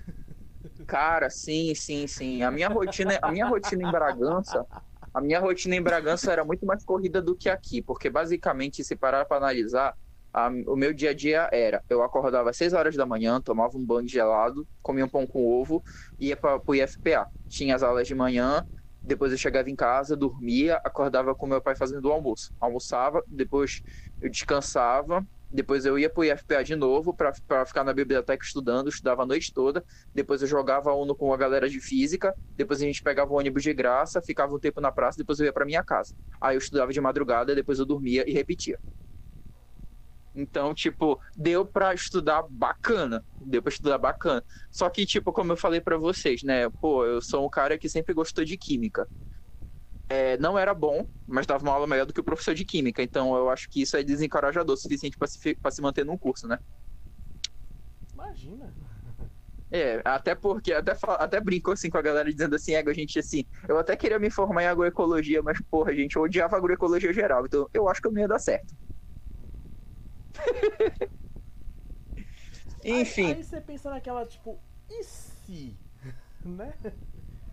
[0.89, 2.43] Cara, sim, sim, sim.
[2.43, 4.67] A minha rotina, a minha rotina em Bragança,
[5.15, 8.97] a minha rotina em Bragança era muito mais corrida do que aqui, porque basicamente, se
[8.97, 9.95] parar para analisar,
[10.33, 13.77] a- o meu dia a dia era, eu acordava às 6 horas da manhã, tomava
[13.79, 15.83] um banho gelado, comia um pão com ovo,
[16.19, 17.29] ia para o IFPA.
[17.49, 18.65] Tinha as aulas de manhã,
[19.05, 22.53] depois eu chegava em casa, dormia, acordava com meu pai fazendo o almoço.
[22.61, 23.83] Almoçava, depois
[24.21, 27.33] eu descansava, depois eu ia pro IFPA de novo para
[27.67, 29.85] ficar na biblioteca estudando, estudava a noite toda.
[30.15, 32.35] Depois eu jogava Uno com a galera de física.
[32.57, 35.47] Depois a gente pegava o ônibus de graça, ficava um tempo na praça, depois eu
[35.47, 36.13] ia para minha casa.
[36.41, 38.79] Aí eu estudava de madrugada, depois eu dormia e repetia.
[40.35, 43.25] Então, tipo, deu pra estudar bacana.
[43.41, 44.45] Deu pra estudar bacana.
[44.71, 46.69] Só que, tipo, como eu falei pra vocês, né?
[46.81, 49.09] Pô, eu sou um cara que sempre gostou de química.
[50.09, 53.03] É, não era bom, mas dava uma aula melhor do que o professor de química.
[53.03, 56.17] Então, eu acho que isso é desencorajador o suficiente pra se, pra se manter num
[56.17, 56.59] curso, né?
[58.15, 58.73] Imagina.
[59.71, 63.45] É, até porque, até, até brincou assim com a galera dizendo assim, a gente assim,
[63.69, 67.69] eu até queria me formar em agroecologia, mas porra, gente, eu odiava agroecologia geral, então
[67.75, 68.75] eu acho que eu não ia dar certo.
[72.85, 75.77] Aí- Enfim, Aí, você pensa naquela, tipo, e se?
[76.45, 76.73] Né?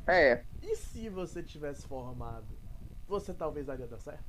[0.07, 2.47] É, E se você tivesse formado?
[3.07, 4.23] Você talvez daria dar certo?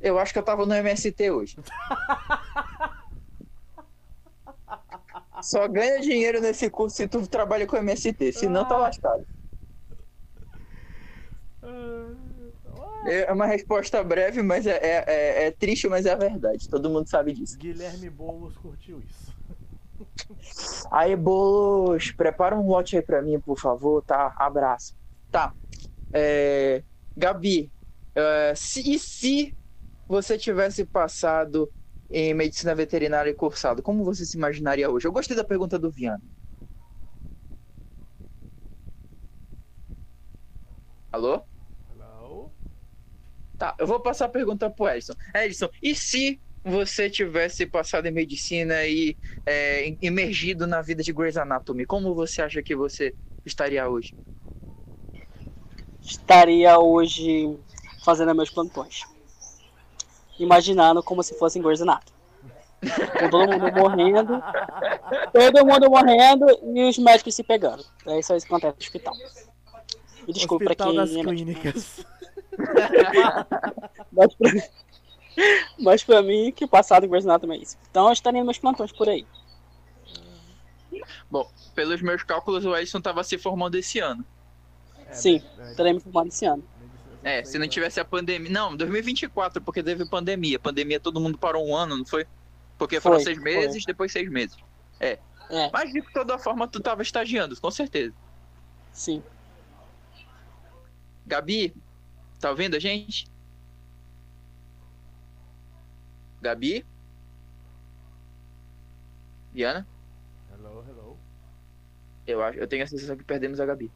[0.00, 1.56] eu acho que eu tava no MST hoje.
[5.42, 9.26] Só ganha dinheiro nesse curso se tu trabalha com MST, senão tá lascado.
[13.06, 16.68] É uma resposta breve, mas é, é, é- é triste, mas é a verdade.
[16.68, 17.58] Todo mundo sabe disso.
[17.58, 19.33] Guilherme Boulos curtiu isso.
[20.90, 24.34] Aí, Bolos, prepara um lote aí pra mim, por favor, tá?
[24.38, 24.94] Abraço.
[25.30, 25.52] Tá.
[26.12, 26.84] É,
[27.16, 27.72] Gabi,
[28.14, 29.56] é, se- e se
[30.08, 31.72] você tivesse passado
[32.10, 35.06] em medicina veterinária e cursado, como você se imaginaria hoje?
[35.08, 36.22] Eu gostei da pergunta do Viana.
[41.12, 41.42] Alô?
[41.90, 42.52] Hello?
[43.56, 45.14] Tá, eu vou passar a pergunta pro Edson.
[45.34, 51.36] Edson, e se você tivesse passado em medicina e é, imergido na vida de Grey's
[51.36, 54.16] Anatomy, como você acha que você estaria hoje?
[56.00, 57.58] Estaria hoje
[58.02, 59.02] fazendo meus plantões.
[60.38, 62.14] Imaginando como se fosse em Grey's Anatomy.
[63.18, 64.42] Com todo mundo morrendo,
[65.32, 67.84] todo mundo morrendo e os médicos se pegando.
[68.06, 69.14] É isso que acontece no hospital.
[70.26, 71.24] Me desculpe Hospital pra das quem é.
[71.24, 72.06] Clínicas.
[75.78, 77.76] Mas pra, mim, que passado nada também é isso.
[77.90, 79.26] Então eu estaria nos meus plantões por aí.
[81.74, 84.24] Pelos meus cálculos, o Edson tava se formando esse ano.
[85.08, 86.62] É, Sim, né, Estarei me formando esse ano.
[87.22, 88.50] É, só se não tivesse a pandemia.
[88.50, 90.58] Não, 2024, porque teve pandemia.
[90.58, 92.26] Pandemia todo mundo parou um ano, não foi?
[92.78, 93.44] Porque foram Foi, seis foi.
[93.44, 94.56] meses, depois seis meses.
[95.00, 95.18] É,
[95.72, 98.14] Mas de toda forma, tu tava estagiando, com certeza.
[98.92, 99.22] sim.
[101.26, 101.74] Gabi,
[102.38, 103.26] tá ouvindo a gente?
[106.48, 106.84] Gabi?
[109.54, 109.86] Diana?
[110.52, 111.16] Hello, hello.
[112.26, 113.90] Eu, acho, eu tenho a sensação que perdemos a Gabi.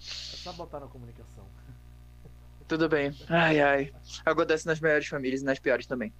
[0.00, 1.44] só botar na comunicação.
[2.66, 3.14] Tudo bem.
[3.28, 3.94] Ai, ai.
[4.26, 6.12] Acontece nas melhores famílias e nas piores também.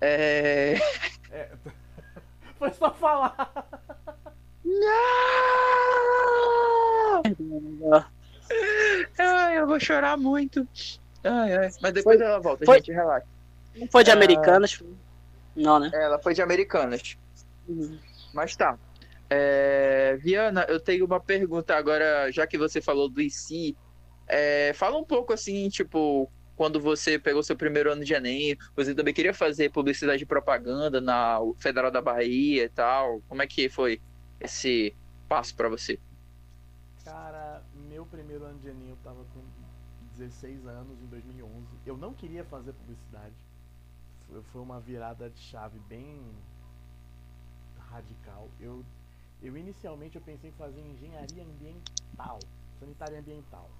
[0.00, 0.76] É...
[1.32, 1.50] É,
[2.56, 3.66] foi só falar.
[4.64, 4.86] Não!
[9.18, 10.68] Ai, eu vou chorar muito.
[11.24, 11.70] Ai, ai.
[11.82, 13.26] Mas depois Foi- ela volta, foi- gente, relaxa.
[13.74, 14.14] Não foi de Ah.
[14.14, 14.80] americanas?
[15.56, 15.90] Não, né?
[15.92, 17.16] Ela foi de Americanas.
[17.66, 17.98] Uhum.
[18.34, 18.78] Mas tá.
[19.28, 23.76] É, Viana, eu tenho uma pergunta agora, já que você falou do IC.
[24.28, 28.94] É, fala um pouco assim, tipo, quando você pegou seu primeiro ano de Enem, você
[28.94, 33.20] também queria fazer publicidade e propaganda na Federal da Bahia e tal.
[33.28, 34.00] Como é que foi
[34.40, 34.94] esse
[35.28, 35.98] passo pra você?
[37.04, 39.40] Cara, meu primeiro ano de Enem eu tava com
[40.16, 41.66] 16 anos, em 2011.
[41.84, 43.34] Eu não queria fazer publicidade.
[44.28, 46.20] Foi- uma virada de chave bem
[47.90, 48.48] radical.
[48.58, 48.84] Eu,
[49.42, 52.38] eu inicialmente eu pensei em fazer engenharia ambiental,
[52.80, 53.70] sanitária ambiental.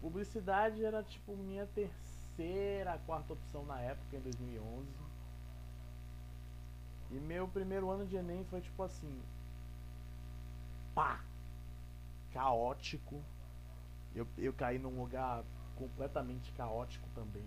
[0.00, 4.86] Publicidade era tipo minha terceira, quarta opção na época, em 2011.
[7.10, 9.22] E meu primeiro ano de Enem foi tipo assim,
[10.94, 11.20] pá!
[12.32, 13.22] Caótico.
[14.14, 15.44] Eu, eu caí num lugar
[15.76, 17.46] completamente caótico também.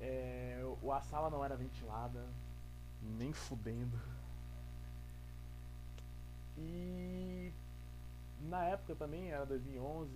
[0.00, 2.24] É, a sala não era ventilada,
[3.02, 3.98] nem fudendo.
[6.56, 7.52] E
[8.42, 10.10] na época também, era 2011.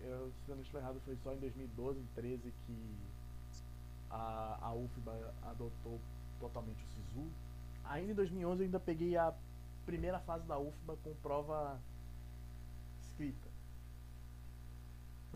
[0.00, 2.96] Eu, se eu não estou errado, foi só em 2012, 2013 que
[4.10, 6.00] a, a UFBA adotou
[6.40, 7.28] totalmente o SISU.
[7.84, 9.32] Ainda em 2011 eu ainda peguei a
[9.86, 11.78] primeira fase da UFBA com prova
[13.00, 13.48] escrita.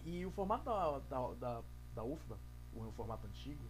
[0.04, 1.62] E o formato da, da, da,
[1.94, 2.38] da UFBA,
[2.84, 3.62] o formato antigo,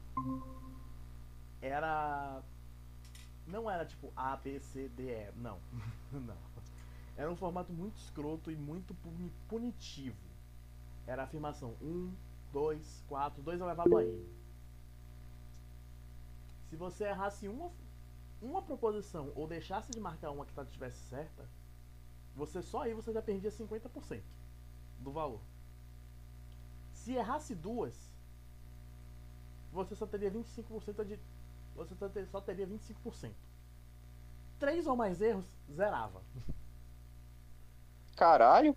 [1.61, 2.43] era.
[3.47, 5.33] Não era tipo A, B, C, D, E.
[5.37, 5.59] Não.
[6.13, 6.37] não.
[7.17, 10.17] Era um formato muito escroto e muito puni- punitivo.
[11.07, 12.13] Era afirmação 1,
[12.53, 14.27] 2, 4, 2 elevado a N.
[16.69, 17.71] Se você errasse uma,
[18.43, 21.49] uma proposição ou deixasse de marcar uma que tá- tivesse certa,
[22.35, 24.21] você só aí você já perdia 50%
[24.99, 25.41] do valor.
[26.93, 28.06] Se errasse duas,
[29.73, 31.19] você só teria 25% de.
[31.75, 33.35] Você só, ter- só teria 25%.
[34.59, 36.23] Três ou mais erros, zerava.
[38.17, 38.77] Caralho.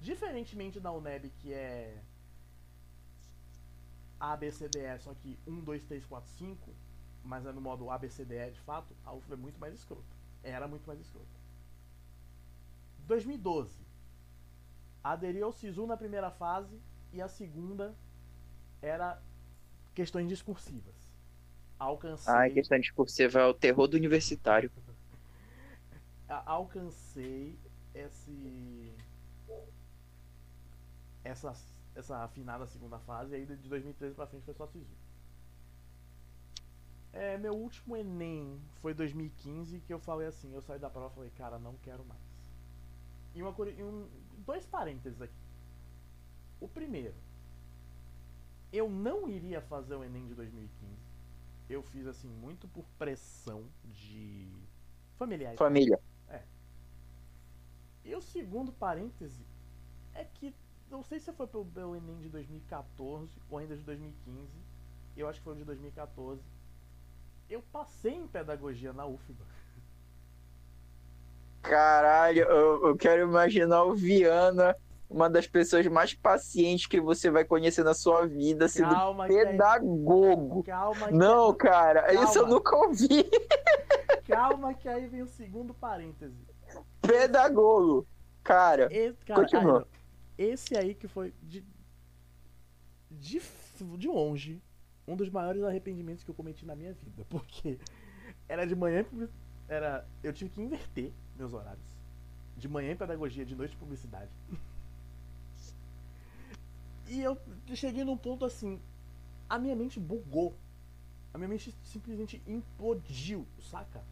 [0.00, 2.02] Diferentemente da UNEB, que é
[4.20, 6.74] A, B, C, D, E, só que 1, 2, 3, 4, 5,
[7.22, 9.58] mas é no modo A, B, C, D, E de fato, a UFBA é muito
[9.58, 10.02] mais escrota.
[10.42, 11.26] Era muito mais escrota.
[13.06, 13.84] 2012.
[15.02, 16.80] Aderiu ao SISU na primeira fase
[17.12, 17.94] e a segunda
[18.84, 19.20] era
[19.94, 20.94] questões discursivas.
[21.78, 24.70] Alcancei, Ai, questão discursiva é o terror do universitário.
[26.28, 27.58] a- alcancei
[27.94, 28.92] esse
[31.22, 31.54] essa
[31.94, 34.94] essa afinada segunda fase e aí de 2013 pra frente foi só SISU.
[37.12, 41.14] É, meu último ENEM foi 2015 que eu falei assim, eu saí da prova e
[41.14, 42.20] falei, cara, não quero mais.
[43.34, 44.08] E uma e um,
[44.44, 45.32] dois parênteses aqui.
[46.60, 47.14] O primeiro,
[48.76, 50.92] eu não iria fazer o ENEM de 2015.
[51.68, 54.48] Eu fiz assim muito por pressão de
[55.16, 55.58] familiares.
[55.58, 56.00] Família.
[58.04, 59.42] E o segundo parêntese
[60.12, 60.54] é que
[60.90, 64.48] não sei se foi pelo pelo Enem de 2014 ou ainda de 2015.
[65.16, 66.42] Eu acho que foi o de 2014.
[67.48, 69.44] Eu passei em pedagogia na UFBA.
[71.62, 74.76] Caralho, eu, eu quero imaginar o Viana,
[75.08, 80.62] uma das pessoas mais pacientes que você vai conhecer na sua vida, sendo Calma, pedagogo.
[80.64, 82.48] calma, que Não, cara, isso eu Calma.
[82.48, 83.24] nunca ouvi.
[84.26, 86.34] calma que aí vem o segundo parêntese.
[87.00, 88.06] Pedagogo.
[88.42, 89.88] Cara, Esse, cara, Continua.
[90.38, 91.64] aí, esse aí que foi de,
[93.10, 93.40] de
[93.98, 94.60] de longe
[95.06, 97.78] um dos maiores arrependimentos que eu cometi na minha vida, porque
[98.48, 99.04] era de manhã,
[99.68, 101.84] era eu tive que inverter meus horários.
[102.56, 104.30] De manhã em pedagogia, de noite em publicidade.
[107.06, 107.38] E eu
[107.74, 108.80] cheguei num ponto assim.
[109.48, 110.56] A minha mente bugou.
[111.32, 114.02] A minha mente simplesmente implodiu, saca?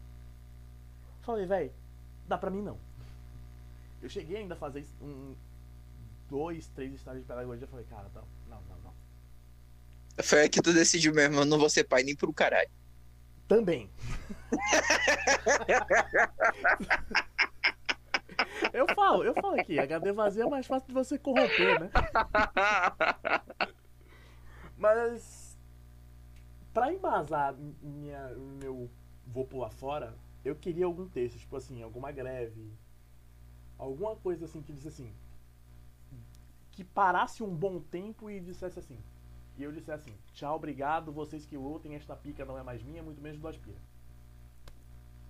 [1.21, 1.71] Falei, velho,
[2.27, 2.77] dá pra mim não.
[4.01, 5.33] Eu cheguei ainda a fazer um,
[6.29, 7.67] dois, três estágios de pedagogia.
[7.67, 8.93] Falei, cara, não, não, não, não.
[10.21, 12.69] Foi aí que tu decidiu mesmo, eu não vou ser pai nem pro caralho.
[13.47, 13.89] Também.
[18.73, 21.89] eu falo, eu falo aqui, HD vazio é mais fácil de você corromper, né?
[24.77, 25.57] Mas
[26.73, 28.29] pra embasar minha,
[28.61, 28.89] meu
[29.25, 30.13] vou pular fora,
[30.43, 32.71] eu queria algum texto, tipo assim, alguma greve,
[33.77, 35.13] alguma coisa assim que disse assim,
[36.71, 38.99] que parasse um bom tempo e dissesse assim,
[39.57, 43.03] e eu disse assim: tchau, obrigado, vocês que lutem, esta pica não é mais minha,
[43.03, 43.77] muito menos do Aspira.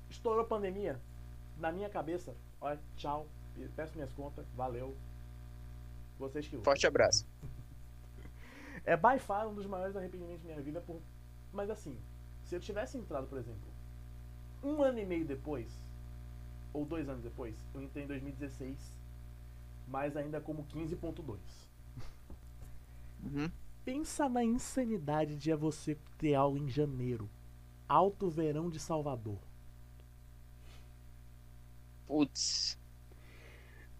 [0.09, 0.99] Estourou pandemia,
[1.57, 3.27] na minha cabeça, olha, tchau,
[3.75, 4.95] peço minhas contas, valeu.
[6.17, 6.57] Vocês que.
[6.57, 7.25] Forte abraço.
[8.85, 10.99] É by far um dos maiores arrependimentos da minha vida, por...
[11.53, 11.97] mas assim,
[12.43, 13.61] se eu tivesse entrado, por exemplo,
[14.61, 15.71] um ano e meio depois,
[16.73, 18.77] ou dois anos depois, eu entrei em 2016,
[19.87, 21.37] mas ainda como 15.2.
[23.23, 23.49] Uhum.
[23.85, 27.29] Pensa na insanidade de você ter aula em janeiro.
[27.87, 29.39] Alto verão de Salvador.
[32.13, 32.77] Putz.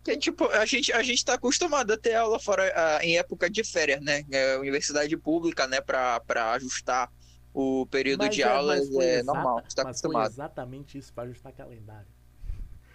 [0.03, 3.49] Que, tipo, a gente, a gente tá acostumado a ter aula fora ah, em época
[3.49, 4.24] de férias, né?
[4.32, 5.82] É, universidade pública, né?
[5.82, 7.11] Pra, pra ajustar
[7.51, 9.55] o período Mas de é- foi é exata- normal.
[9.61, 10.32] Tá mas foi acostumado.
[10.32, 12.07] exatamente isso para ajustar calendário.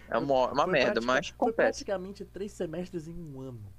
[0.07, 3.73] É uma, uma Foi merda, mas Foi praticamente três semestres em um ano.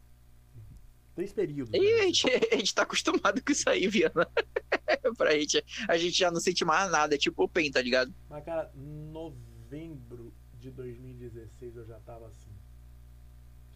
[1.15, 1.73] Três períodos.
[1.73, 2.01] E né?
[2.03, 4.29] a gente, a gente tá acostumado com isso aí, Viana.
[5.17, 8.15] pra gente, a gente já não sente mais nada, é tipo o PEN, tá ligado?
[8.29, 12.53] Mas, cara, novembro de 2016 eu já tava assim.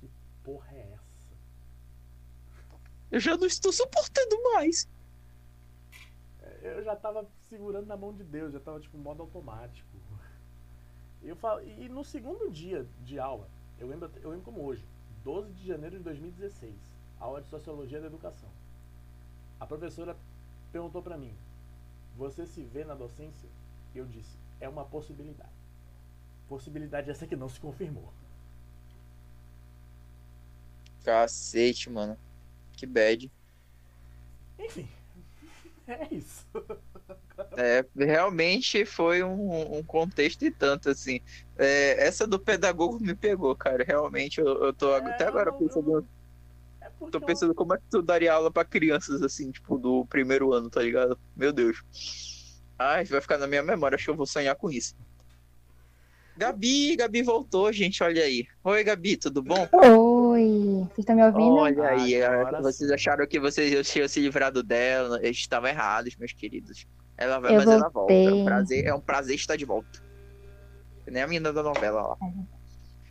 [0.01, 0.11] Que
[0.43, 1.33] porra é essa?
[3.11, 4.89] Eu já não estou suportando mais.
[6.63, 9.89] Eu já tava segurando na mão de Deus, já tava tipo modo automático.
[11.23, 14.85] Eu falo, e no segundo dia de aula, eu lembro, eu lembro como hoje,
[15.23, 16.75] 12 de janeiro de 2016,
[17.19, 18.51] aula de Sociologia da Educação.
[19.59, 20.15] A professora
[20.71, 21.35] perguntou pra mim:
[22.19, 23.49] "Você se vê na docência?"
[23.95, 25.64] Eu disse: "É uma possibilidade."
[26.49, 28.13] Possibilidade essa que não se confirmou.
[31.05, 32.17] Cacete, mano.
[32.77, 33.31] Que bad.
[34.59, 34.89] Enfim,
[35.87, 36.47] é isso.
[37.57, 41.21] É, realmente foi um, um contexto e tanto, assim.
[41.57, 43.85] É, essa do pedagogo me pegou, cara.
[43.85, 45.91] Realmente, eu, eu tô ag- até É, agora eu pensando.
[45.91, 46.09] eu não-
[46.81, 50.05] É Tô eu- pensando como é que tu daria aula pra crianças, assim, tipo, do
[50.07, 51.19] primeiro ano, tá ligado?
[51.37, 52.61] Meu Deus.
[52.79, 54.95] Ai, vai ficar na minha memória, acho que eu vou sonhar com isso.
[56.37, 58.47] Gabi, Gabi voltou, gente, olha aí.
[58.65, 59.69] Oi, Gabi, tudo bom?
[59.73, 61.55] Oi, vocês estão me ouvindo?
[61.55, 62.95] Olha aí, Agora vocês sim.
[62.95, 66.87] acharam que vocês tinham se livrado dela, eles estavam errados, meus queridos.
[67.17, 68.13] Ela vai, Eu mas ela volta.
[68.13, 68.45] É um, voltei.
[68.45, 70.03] prazer, é um prazer estar de volta.
[71.07, 72.17] Nem a menina da novela lá.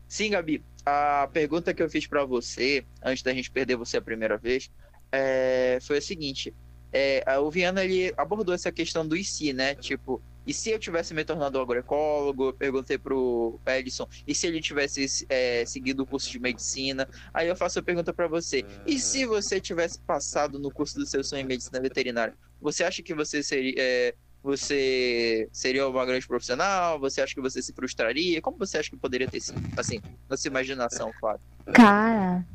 [0.08, 4.02] Sim, Gabi, a pergunta que eu fiz pra você, antes da gente perder você a
[4.02, 4.70] primeira vez,
[5.12, 6.54] é, foi a seguinte.
[6.92, 9.76] É, o Viana, ele abordou essa questão do se, né?
[9.76, 12.48] Tipo, e se eu tivesse me tornado agroecólogo?
[12.48, 17.08] Eu perguntei pro Edson, e se ele tivesse é, seguido o curso de medicina?
[17.34, 18.66] Aí eu faço a pergunta pra você.
[18.86, 22.36] E se você tivesse passado no curso do seu sonho em medicina veterinária?
[22.62, 27.00] Você acha que você seria, é, você seria uma grande profissional?
[27.00, 28.42] Você acha que você se frustraria?
[28.42, 29.62] Como você acha que poderia ter sido?
[29.78, 31.40] Assim, na sua imaginação, claro.
[31.74, 32.46] Cara,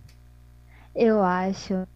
[0.95, 1.87] eu acho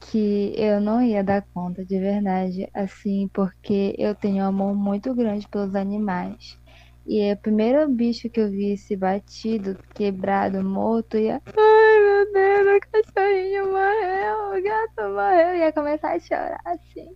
[0.00, 5.14] que eu não ia dar conta de verdade, assim, porque eu tenho um amor muito
[5.14, 6.58] grande pelos animais.
[7.06, 11.42] E o primeiro bicho que eu vi esse batido, quebrado, morto, ia.
[11.46, 17.08] Ai meu Deus, o cachorrinho morreu, o gato morreu, ia começar a chorar assim,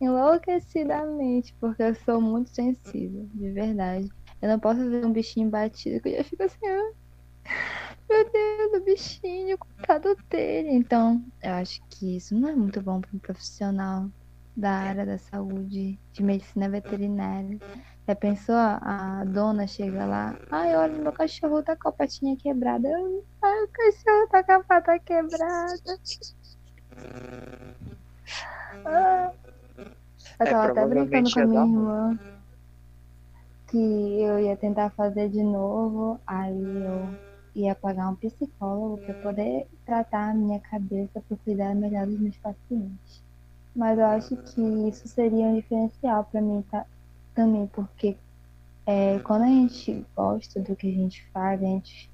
[0.00, 4.08] enlouquecidamente, porque eu sou muito sensível, de verdade.
[4.40, 6.92] Eu não posso ver um bichinho batido que eu já fico assim, ah,
[8.12, 10.70] meu Deus, o bichinho, coitado dele.
[10.72, 14.10] Então, eu acho que isso não é muito bom para um profissional
[14.56, 17.60] da área da saúde, de medicina veterinária.
[18.08, 18.56] Já pensou?
[18.56, 22.88] A dona chega lá, ai, olha, meu cachorro tá com a patinha quebrada.
[22.88, 26.00] Eu, Ai, o cachorro tá com a pata quebrada.
[28.84, 29.32] Ah.
[30.40, 32.18] Eu É, tava até brincando com a ia minha irmã
[33.66, 33.76] que
[34.22, 37.18] eu ia tentar fazer de novo, aí eu
[37.54, 42.36] ia pagar um psicólogo para poder tratar a minha cabeça para cuidar melhor dos meus
[42.38, 43.22] pacientes.
[43.74, 46.86] Mas eu acho que isso seria um diferencial para mim tá,
[47.34, 48.18] também, porque
[48.86, 52.10] é, quando a gente gosta do que a gente faz, a gente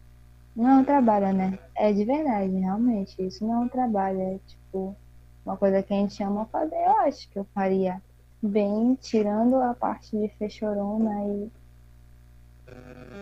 [0.56, 1.58] Não é um trabalho, né?
[1.76, 3.22] É de verdade, realmente.
[3.24, 4.96] Isso não é um trabalho, é tipo
[5.44, 6.76] uma coisa que a gente ama fazer.
[6.76, 8.02] Eu acho que eu faria
[8.42, 11.52] bem, tirando a parte de fechorona e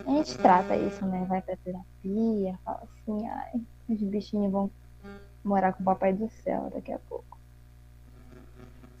[0.05, 1.25] a gente trata isso, né?
[1.25, 4.71] Vai pra terapia, fala assim, ai, os bichinhos vão
[5.43, 7.37] morar com o papai do céu daqui a pouco.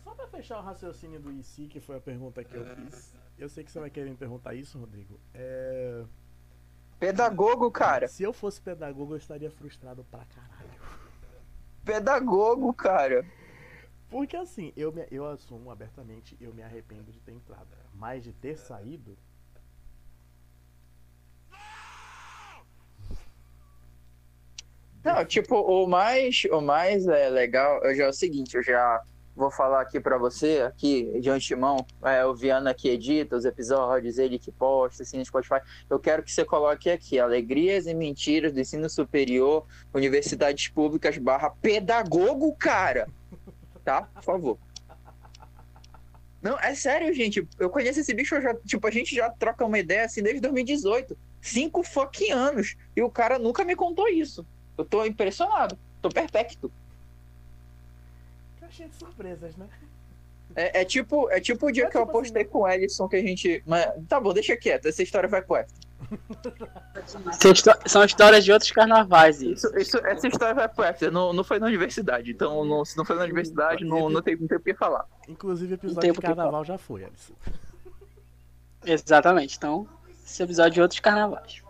[0.03, 3.13] Só pra fechar o raciocínio do IC, que foi a pergunta que eu fiz.
[3.37, 5.19] Eu sei que você vai querer me perguntar isso, Rodrigo.
[5.33, 6.03] É...
[6.99, 8.07] Pedagogo, cara.
[8.07, 10.81] Se eu fosse pedagogo, eu estaria frustrado pra caralho.
[11.85, 13.23] Pedagogo, cara.
[14.09, 17.67] Porque assim, eu, me, eu assumo abertamente, eu me arrependo de ter entrado.
[17.93, 19.17] Mas de ter saído.
[25.03, 29.01] Não, tipo, o mais, o mais é, legal, eu já é o seguinte, eu já
[29.37, 34.17] vou falar aqui para você, aqui de antemão, é, o Viana que edita os episódios,
[34.17, 35.61] ele que posta assim no Spotify.
[35.87, 41.51] Eu quero que você coloque aqui alegrias e mentiras do ensino superior, universidades públicas barra
[41.51, 43.07] pedagogo, cara.
[43.85, 44.01] Tá?
[44.01, 44.57] Por favor.
[46.41, 47.47] Não, é sério, gente.
[47.59, 51.17] Eu conheço esse bicho, já, tipo, a gente já troca uma ideia assim desde 2018.
[51.41, 52.75] Cinco fucking anos.
[52.95, 54.45] E o cara nunca me contou isso.
[54.77, 55.77] Eu tô impressionado.
[56.01, 56.71] Tô perpecto.
[58.59, 59.67] Caixinha de surpresas, né?
[60.55, 62.67] É, é tipo, é tipo o dia É que eu tipo assim, apostei com o
[62.67, 63.61] Ellison que a gente.
[63.65, 64.87] Mas, tá bom, deixa quieto.
[64.87, 65.57] Essa história vai pro.
[67.39, 69.67] São, histó- são histórias de outros carnavais, isso.
[69.75, 71.09] Isso, isso, essa história vai pro extra.
[71.09, 72.31] Não, não foi na universidade.
[72.31, 75.05] Então, não, se não foi na universidade, não, não, tem, não tem o que falar.
[75.27, 77.33] Inclusive, episódio tempo de carnaval já foi, Alisson.
[78.85, 79.57] Exatamente.
[79.57, 79.87] Então,
[80.25, 81.61] esse episódio de outros carnavais.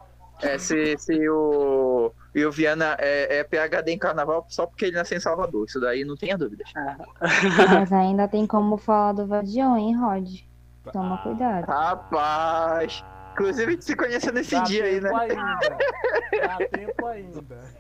[0.42, 4.96] É, se, se o, e o Viana é, é PHD em carnaval só porque ele
[4.96, 5.66] nasceu em Salvador.
[5.66, 6.70] Isso daí não tenha dúvidas.
[6.76, 6.98] Ah,
[7.74, 10.28] Mas ainda tem como falar do Vadião, hein, Rod?
[10.92, 11.66] Toma Ah, cuidado.
[11.66, 13.04] Rapaz!
[13.34, 15.10] Inclusive, a gente se conheceu nesse Dá dia aí, né?
[15.10, 15.78] tempo ainda.
[16.32, 17.77] Dá tempo ainda.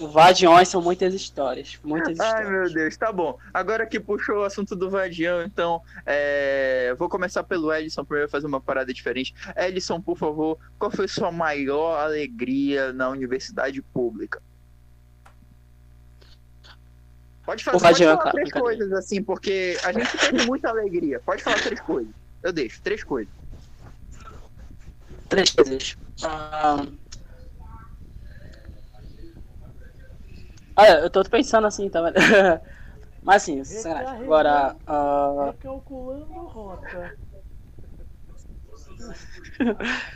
[0.00, 1.78] O Vadiões são muitas histórias.
[1.82, 2.50] Muitas Ai, histórias.
[2.50, 3.38] meu Deus, tá bom.
[3.52, 8.46] Agora que puxou o assunto do Vadião, então, é, vou começar pelo Ellison primeiro, fazer
[8.46, 9.34] uma parada diferente.
[9.56, 14.40] Ellison, por favor, qual foi sua maior alegria na universidade pública?
[17.44, 21.18] Pode fazer pode falar três coisas, assim, porque a gente teve muita alegria.
[21.20, 22.12] Pode falar três coisas.
[22.42, 23.32] Eu deixo, três coisas.
[25.28, 25.96] Três coisas.
[30.78, 32.14] Ah, Olha, eu tô pensando assim, tá vendo?
[33.20, 34.22] Mas assim, sacanagem.
[34.24, 37.12] Agora, ah, Recalculando rota.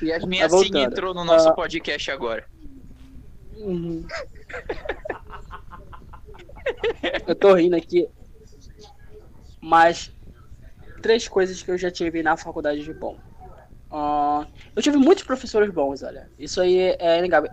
[0.01, 0.85] E as minhas Tá sim voltando.
[0.93, 1.53] entrou no nosso Ah.
[1.53, 2.45] podcast agora.
[3.57, 4.07] Uhum.
[7.27, 8.09] Eu tô rindo aqui.
[9.61, 10.11] Mas
[11.03, 13.19] três coisas que eu já tive na faculdade de bom.
[13.91, 14.47] Ah,
[14.77, 16.31] eu tive muitos professores bons, olha.
[16.39, 17.51] Isso aí é, é inegável.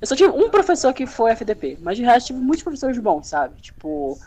[0.00, 3.26] Eu só tive um professor que foi FDP, mas de resto tive muitos professores bons,
[3.26, 3.60] sabe?
[3.60, 4.18] Tipo,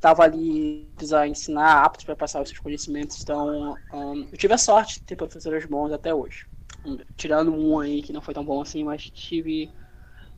[0.00, 3.20] tava ali a ensinar, aptos para passar os seus conhecimentos.
[3.22, 6.46] Então, ahn, eu tive a sorte de ter professores bons até hoje.
[6.84, 9.70] Hum, Tirando um aí que não foi tão bom assim, mas tive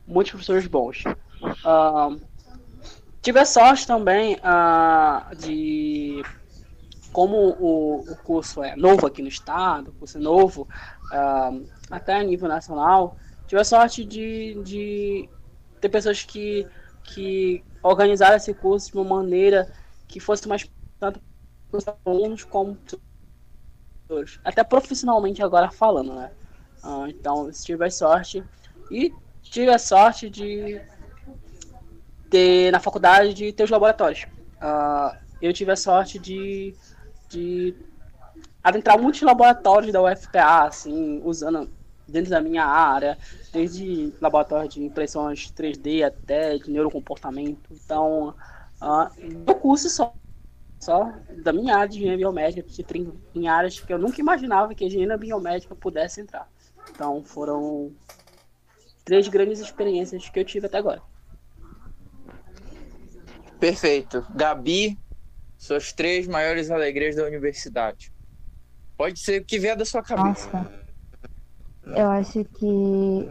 [0.07, 1.03] muitos professores bons.
[1.65, 2.19] Ahn,
[3.21, 6.23] tive a sorte também ah, de
[7.11, 10.67] como o, o curso é novo aqui no estado, o curso é novo
[11.11, 11.51] ah,
[11.89, 15.29] até a nível nacional, tive a sorte de, de
[15.79, 16.67] ter pessoas que,
[17.03, 19.71] que organizaram esse curso de uma maneira
[20.07, 20.69] que fosse mais
[20.99, 21.19] tanto
[21.69, 23.01] para os alunos como para os
[24.07, 24.39] professores.
[24.43, 26.31] até profissionalmente agora falando, né?
[26.83, 28.43] Ah, então, tive a sorte
[28.91, 30.81] e tive a sorte de
[32.29, 34.25] ter na faculdade de ter os laboratórios.
[34.59, 36.75] Ah, eu tive a sorte de,
[37.29, 37.75] de
[38.63, 41.69] adentrar muitos laboratórios da UFPA, assim, usando
[42.07, 43.17] dentro da minha área,
[43.51, 47.71] desde laboratório de impressões 3D até de neurocomportamento.
[47.71, 48.35] Então,
[48.79, 50.13] ah, meu curso só,
[50.79, 51.11] só
[51.43, 54.87] da minha área de engenharia biomédica, tem em áreas que eu nunca imaginava que a
[54.87, 56.49] engenharia biomédica pudesse entrar.
[56.91, 57.91] Então, foram
[59.03, 61.01] três grandes experiências que eu tive até agora.
[63.59, 64.25] Perfeito.
[64.35, 64.97] Gabi,
[65.57, 68.13] suas três maiores alegrias da universidade.
[68.97, 70.49] Pode ser o que vier da sua cabeça.
[70.51, 70.84] Nossa,
[71.85, 72.65] eu acho que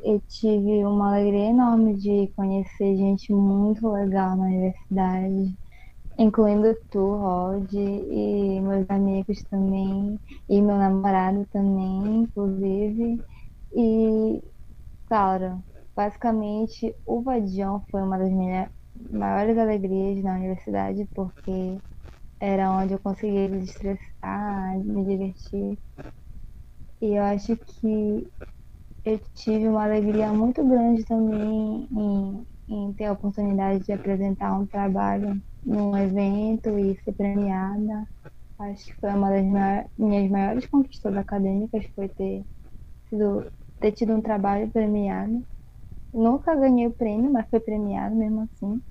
[0.04, 5.56] eu tive uma alegria enorme de conhecer gente muito legal na universidade,
[6.18, 13.22] incluindo tu, Rod, e meus amigos também, e meu namorado também, inclusive.
[13.76, 14.42] E,
[15.08, 15.58] cara,
[15.96, 18.68] basicamente o Vadião foi uma das minhas
[19.10, 21.80] maiores alegrias na universidade, porque
[22.40, 25.78] era onde eu conseguia desestressar, me divertir.
[27.04, 28.32] E eu acho que
[29.04, 34.66] eu tive uma alegria muito grande também em, em ter a oportunidade de apresentar um
[34.66, 38.08] trabalho num evento e ser premiada.
[38.58, 42.42] Acho que foi uma das maiores, minhas maiores conquistas acadêmicas foi ter
[43.10, 45.44] sido ter tido um trabalho premiado.
[46.10, 48.82] Nunca ganhei o prêmio, mas foi premiado mesmo assim.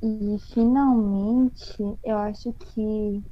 [0.00, 3.24] E finalmente, eu acho que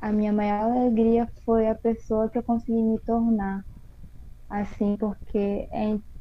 [0.00, 3.64] a minha maior alegria foi a pessoa que eu consegui me tornar.
[4.48, 5.68] Assim, porque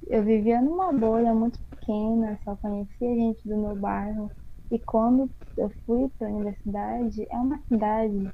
[0.08, 4.32] eu vivia numa bolha muito pequena, só conhecia gente do meu bairro.
[4.72, 8.32] E quando eu fui para a universidade, é uma cidade,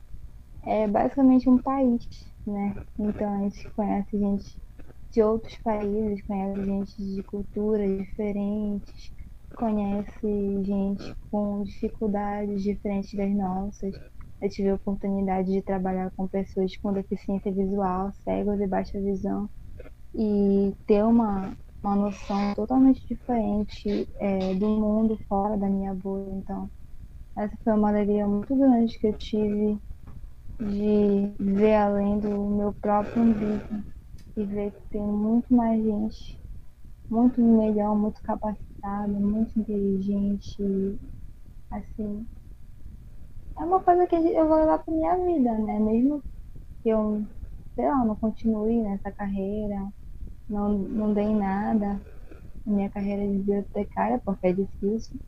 [0.65, 2.07] é basicamente um país,
[2.45, 2.77] né?
[2.99, 4.59] Então a gente conhece gente
[5.13, 9.11] de outros países, conhece gente de culturas diferentes,
[9.55, 13.95] conhece gente com dificuldades diferentes das nossas.
[14.45, 19.49] Eu tive a oportunidade de trabalhar com pessoas com deficiência visual, cegos e baixa visão,
[20.13, 26.29] e ter uma, uma noção totalmente diferente é, do mundo fora da minha bolha.
[26.29, 26.69] Então,
[27.35, 29.79] essa foi uma alegria muito grande que eu tive
[30.59, 33.83] de ver além do meu próprio umbigo
[34.37, 36.39] e ver que tem muito mais gente,
[37.09, 40.61] muito melhor, muito capacitada, muito inteligente,
[41.71, 42.27] assim.
[43.57, 45.79] É uma coisa que eu vou levar pra minha vida, né?
[45.79, 46.23] Mesmo
[46.83, 47.27] que eu,
[47.75, 49.89] sei lá, não continue nessa carreira,
[50.49, 52.01] não, não dei nada
[52.65, 55.21] na minha carreira de bibliotecária, porque é difícil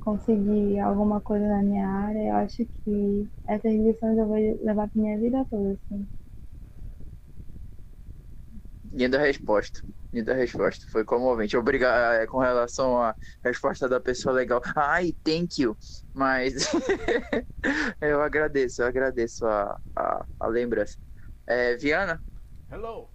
[0.00, 2.30] conseguir alguma coisa na minha área.
[2.30, 6.08] Eu acho que essas lições eu vou levar pra minha vida toda, assim.
[8.94, 9.80] Linda resposta.
[10.12, 10.86] Linda resposta.
[10.88, 11.56] Foi comovente.
[11.56, 14.60] Obrigado é, com relação à resposta da pessoa legal.
[14.76, 15.76] Ai, thank you.
[16.12, 16.54] Mas
[18.00, 20.96] eu agradeço, eu agradeço a, a, a lembrança.
[21.44, 22.22] É, Viana?
[22.70, 23.08] Hello.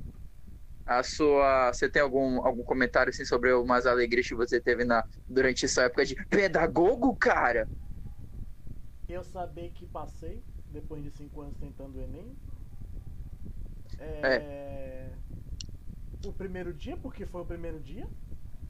[0.86, 1.72] A sua.
[1.72, 5.84] Você tem algum, algum comentário assim, sobre umas alegrias que você teve na, durante essa
[5.84, 7.70] época de pedagogo, cara?
[9.08, 12.36] Eu saber que passei depois de cinco anos tentando o Enem.
[13.98, 14.36] É.
[14.36, 15.29] é
[16.26, 18.06] o primeiro dia, porque foi o primeiro dia,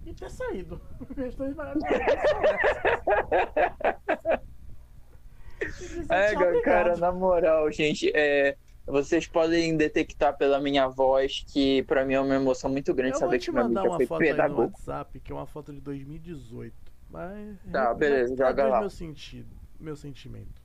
[0.05, 0.79] e ter saído.
[6.09, 12.13] é, cara, na moral, gente, é, vocês podem detectar pela minha voz que pra mim
[12.13, 14.61] é uma emoção muito grande eu saber que minha amiga foi pedagogo.
[14.61, 16.73] no WhatsApp, que é uma foto de 2018.
[17.09, 18.79] Mas tá, beleza, joga lá.
[18.81, 20.59] Meu sentido, meu sentimento.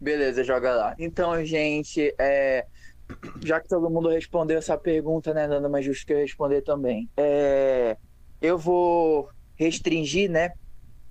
[0.00, 0.94] Beleza, joga lá.
[0.98, 2.66] Então, gente, é,
[3.42, 7.08] já que todo mundo respondeu essa pergunta, né, nada mais justo que eu responder também.
[7.16, 7.96] É,
[8.40, 10.50] eu vou restringir, né,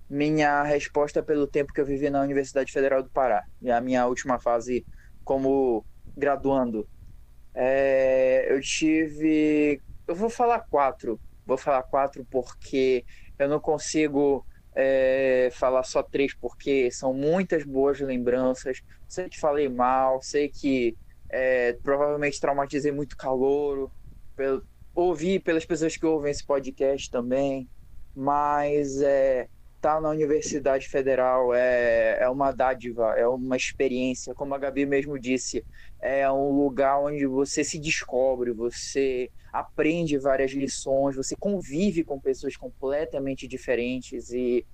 [0.10, 4.08] minha resposta pelo tempo que eu vivi na Universidade Federal do Pará, e a minha
[4.08, 4.86] última fase
[5.24, 5.86] como
[6.18, 6.88] graduando.
[7.54, 13.04] É, eu tive, eu vou falar quatro, vou falar quatro porque
[13.38, 14.46] eu não consigo
[14.76, 18.82] é, falar só três porque são muitas boas lembranças.
[19.08, 20.96] Sei que falei mal, sei que
[21.30, 23.92] é, provavelmente traumatizei muito calor,
[24.36, 24.64] pelo,
[24.94, 27.70] ouvi pelas pessoas que ouvem esse podcast também,
[28.16, 29.48] mas é,
[29.80, 35.20] tá na Universidade Federal é, é uma dádiva, é uma experiência, como a Gabi mesmo
[35.20, 35.66] disse,
[36.02, 42.56] é um lugar onde você se descobre, você aprende várias lições, você convive com pessoas
[42.56, 44.66] completamente diferentes e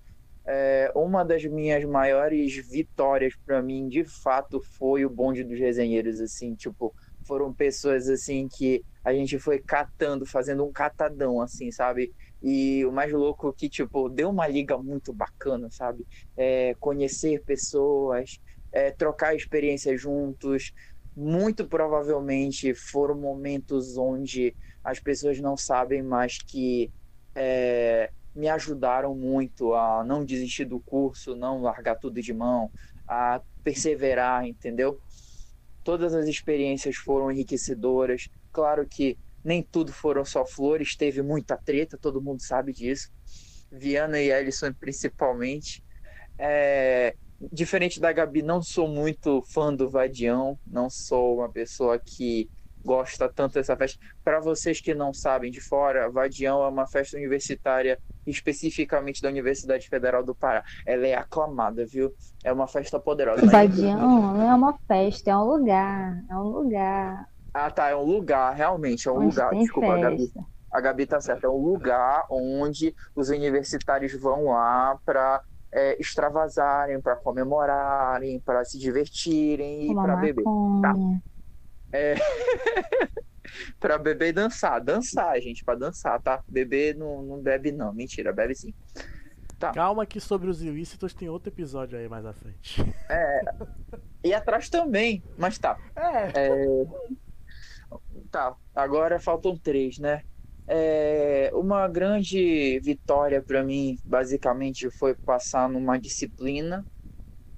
[0.48, 6.20] é, uma das minhas maiores vitórias para mim, de fato, foi o bonde dos resenheiros,
[6.22, 6.94] assim, tipo,
[7.26, 12.12] foram pessoas assim que a gente foi catando, fazendo um catadão, assim, sabe?
[12.42, 16.06] E o mais louco que, tipo, deu uma liga muito bacana, sabe?
[16.36, 18.40] É, conhecer pessoas,
[18.72, 20.72] é, trocar experiências juntos.
[21.16, 26.92] Muito provavelmente foram momentos onde as pessoas não sabem mais que
[27.36, 32.70] é, me ajudaram muito a não desistir do curso, não largar tudo de mão,
[33.08, 35.00] a perseverar, entendeu?
[35.84, 38.28] Todas as experiências foram enriquecedoras.
[38.52, 43.10] Claro que nem tudo foram só flores, teve muita treta, todo mundo sabe disso.
[43.72, 45.84] Viana e Ellison principalmente.
[46.38, 47.16] É,
[47.52, 52.50] diferente da Gabi, não sou muito fã do Vadião, não sou uma pessoa que
[52.86, 54.00] gosta tanto dessa festa.
[54.24, 59.90] Para vocês que não sabem de fora, Vadião é uma festa universitária especificamente da Universidade
[59.90, 60.64] Federal do Pará.
[60.86, 62.14] Ela é aclamada, viu?
[62.44, 63.46] É uma festa poderosa.
[63.46, 66.24] Vadião não é uma festa, é um lugar.
[66.30, 67.28] É um lugar.
[67.54, 67.90] Ah, tá.
[67.90, 69.08] É um lugar, realmente.
[69.08, 69.50] É um onde lugar.
[69.52, 70.10] Desculpa, festa.
[70.10, 70.34] Gabi.
[70.72, 71.48] A Gabi tá certa.
[71.48, 78.78] É um lugar onde os universitários vão lá para é, extravasarem, para comemorarem, para se
[78.78, 80.44] divertirem e para beber.
[80.82, 80.94] Tá?
[81.96, 82.16] É...
[83.80, 84.82] pra beber e dançar.
[84.82, 86.44] Dançar, gente, pra dançar, tá?
[86.48, 87.94] Beber não, não bebe, não.
[87.94, 88.74] Mentira, bebe sim.
[89.58, 89.72] Tá.
[89.72, 92.82] Calma que sobre os ilícitos tem outro episódio aí mais à frente.
[93.10, 93.42] É.
[94.24, 95.78] E atrás também, mas tá.
[95.96, 96.32] É.
[96.36, 96.86] É,
[98.32, 100.24] Tá, agora faltam três, né?
[100.68, 106.86] É, uma grande vitória para mim, basicamente, foi passar numa disciplina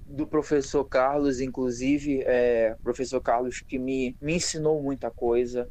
[0.08, 5.70] do professor Carlos, inclusive, é, professor Carlos que me, me ensinou muita coisa.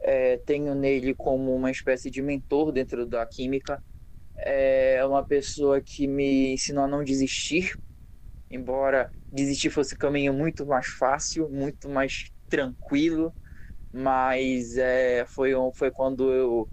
[0.00, 3.82] É, tenho nele como uma espécie de mentor dentro da química.
[4.36, 7.74] É uma pessoa que me ensinou a não desistir,
[8.50, 13.34] embora desistir fosse um caminho muito mais fácil, muito mais tranquilo
[13.92, 16.70] mas é, foi, foi quando eu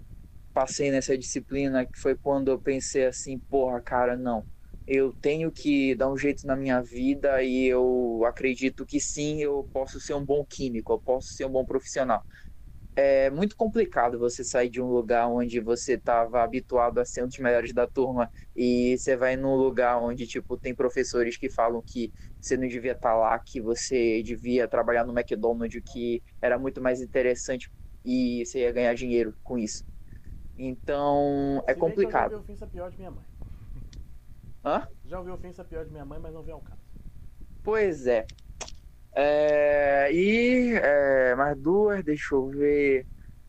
[0.52, 4.46] passei nessa disciplina que foi quando eu pensei assim, porra, cara, não.
[4.86, 9.68] Eu tenho que dar um jeito na minha vida e eu acredito que sim, eu
[9.72, 12.22] posso ser um bom químico, eu posso ser um bom profissional
[12.96, 17.28] é muito complicado você sair de um lugar onde você estava habituado a ser um
[17.28, 21.82] dos melhores da turma e você vai num lugar onde tipo tem professores que falam
[21.86, 22.10] que
[22.40, 26.80] você não devia estar tá lá, que você devia trabalhar no McDonald's, que era muito
[26.80, 27.68] mais interessante
[28.02, 29.84] e você ia ganhar dinheiro com isso.
[30.56, 32.32] Então é complicado.
[32.32, 33.35] Eu ouvi ofensa pior de minha mãe.
[34.66, 34.84] Hã?
[35.04, 36.82] Já ouvi ofensa pior de minha mãe, mas não veio ao caso.
[37.62, 38.26] Pois é.
[39.14, 43.06] É, e é, mais duas, deixa eu ver.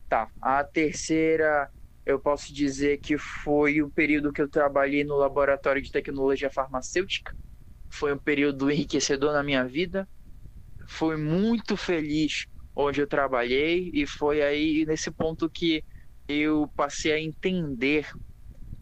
[0.08, 1.68] Tá, a terceira
[2.06, 7.34] eu posso dizer que foi o período que eu trabalhei no laboratório de tecnologia farmacêutica.
[7.90, 10.08] Foi um período enriquecedor na minha vida.
[10.86, 15.84] Fui muito feliz onde eu trabalhei e foi aí nesse ponto que
[16.28, 18.08] eu passei a entender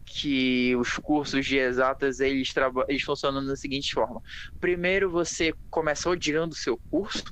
[0.07, 2.53] que os cursos de exatas eles,
[2.87, 4.21] eles funcionam da seguinte forma.
[4.59, 7.23] Primeiro você começa odiando o seu curso,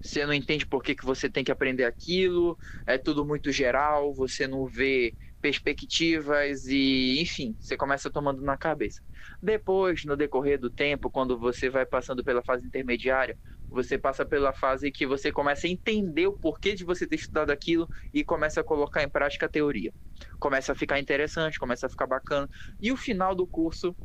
[0.00, 4.14] você não entende por que, que você tem que aprender aquilo, é tudo muito geral,
[4.14, 9.00] você não vê perspectivas e, enfim, você começa tomando na cabeça.
[9.42, 13.36] Depois, no decorrer do tempo, quando você vai passando pela fase intermediária,
[13.70, 17.50] você passa pela fase que você começa a entender o porquê de você ter estudado
[17.50, 19.92] aquilo e começa a colocar em prática a teoria.
[20.38, 22.48] Começa a ficar interessante, começa a ficar bacana.
[22.80, 23.96] E o final do curso,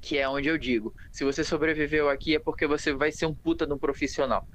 [0.00, 3.34] que é onde eu digo, se você sobreviveu aqui é porque você vai ser um
[3.34, 4.46] puta de um profissional.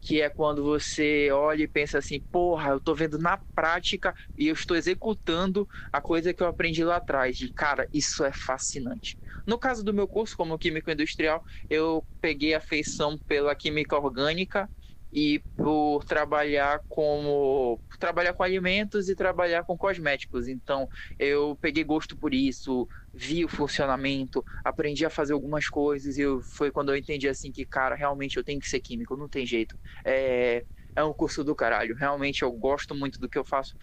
[0.00, 4.48] Que é quando você olha e pensa assim, porra, eu tô vendo na prática e
[4.48, 7.40] eu estou executando a coisa que eu aprendi lá atrás.
[7.40, 9.18] E, cara, isso é fascinante.
[9.46, 14.70] No caso do meu curso, como químico industrial, eu peguei afeição pela química orgânica
[15.12, 20.48] e por trabalhar como trabalhar com alimentos e trabalhar com cosméticos.
[20.48, 20.88] Então,
[21.18, 26.40] eu peguei gosto por isso, vi o funcionamento, aprendi a fazer algumas coisas e eu,
[26.42, 29.46] foi quando eu entendi assim que, cara, realmente eu tenho que ser químico, não tem
[29.46, 29.78] jeito.
[30.04, 30.64] É,
[30.96, 31.94] é um curso do caralho.
[31.94, 33.74] Realmente eu gosto muito do que eu faço.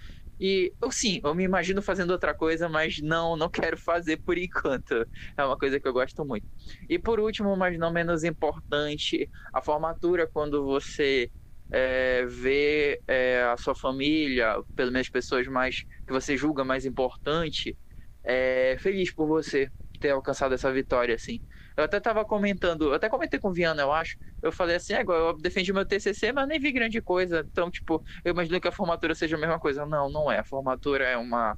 [0.44, 5.08] E sim, eu me imagino fazendo outra coisa, mas não, não quero fazer por enquanto.
[5.38, 6.46] É uma coisa que eu gosto muito.
[6.90, 11.32] E por último, mas não menos importante, a formatura, quando você
[11.72, 17.78] é, vê é, a sua família, pelo menos pessoas mais que você julga mais importante,
[18.24, 19.70] é, feliz por você
[20.00, 21.40] ter alcançado essa vitória, assim.
[21.82, 24.16] Eu até tava comentando, eu até comentei com o Viana, eu acho.
[24.42, 27.46] Eu falei assim, é, eu defendi meu TCC, mas nem vi grande coisa.
[27.50, 29.86] Então, tipo, eu imagino que a formatura seja a mesma coisa.
[29.86, 30.40] Não, não é.
[30.40, 31.58] A formatura é uma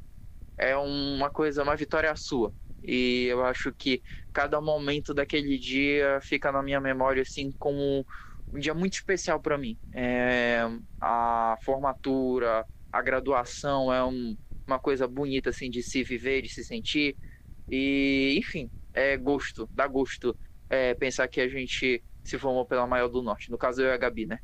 [0.58, 2.54] é uma coisa, uma vitória sua.
[2.82, 4.02] E eu acho que
[4.34, 8.06] cada momento daquele dia fica na minha memória assim como
[8.52, 9.80] um dia muito especial para mim.
[9.94, 10.62] É,
[11.00, 14.38] a formatura, a graduação é um,
[14.68, 17.18] uma coisa bonita assim de se viver, de se sentir.
[17.70, 20.38] E, enfim, é gosto, dá gosto
[20.70, 23.52] é, pensar que a gente se formou pela Maior do Norte.
[23.52, 24.38] No caso, eu e a Gabi, né?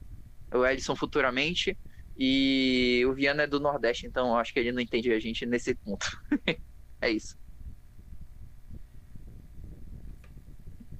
[0.54, 1.78] O Ellison futuramente
[2.18, 5.76] e o Viana é do Nordeste, então acho que ele não entende a gente nesse
[5.76, 6.06] ponto.
[7.02, 7.36] é isso.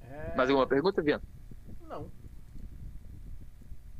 [0.00, 0.36] É...
[0.36, 1.22] Mais alguma pergunta, Viana?
[1.80, 2.10] Não,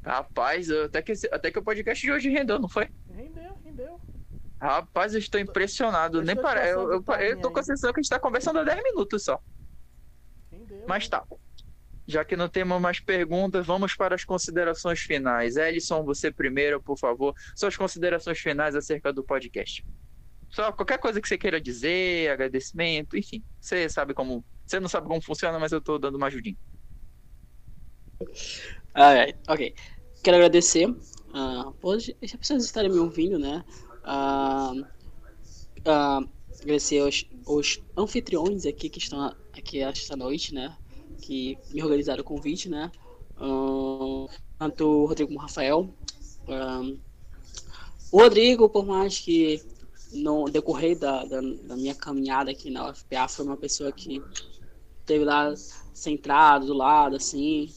[0.03, 2.89] Rapaz, até que, até que o podcast de hoje rendeu, não foi?
[3.07, 4.01] rendeu, rendeu.
[4.61, 6.19] Rapaz, eu estou impressionado.
[6.19, 6.69] Eu Nem estou para...
[6.69, 9.25] eu, eu, eu tô com a sensação que a gente tá conversando há 10 minutos
[9.25, 9.41] só.
[10.53, 10.85] Rendeu.
[10.87, 11.25] Mas tá.
[12.07, 15.57] Já que não temos mais perguntas, vamos para as considerações finais.
[15.57, 17.35] Ellison, você primeiro, por favor.
[17.57, 19.85] Suas considerações finais acerca do podcast.
[20.51, 23.43] Só qualquer coisa que você queira dizer, agradecimento, enfim.
[23.61, 24.45] Você sabe como.
[24.67, 26.57] Você não sabe como funciona, mas eu tô dando uma ajudinha.
[28.93, 29.75] Alright, ok.
[30.23, 30.95] Quero agradecer
[31.33, 33.65] ah, por as pessoas estarem me ouvindo, né?
[34.05, 34.73] Ah,
[35.85, 36.21] ah,
[36.61, 40.77] agradecer aos, aos anfitriões aqui que estão aqui esta noite, né?
[41.21, 42.91] Que me organizaram o convite, né?
[43.37, 44.27] Ah,
[44.59, 45.95] tanto o Rodrigo como o Rafael.
[48.13, 49.63] O Rodrigo, por mais que
[50.13, 54.21] no decorrer da, da, da minha caminhada aqui na UFPA, foi uma pessoa que
[55.01, 55.55] esteve lá
[55.95, 57.69] centrado, do lado, assim,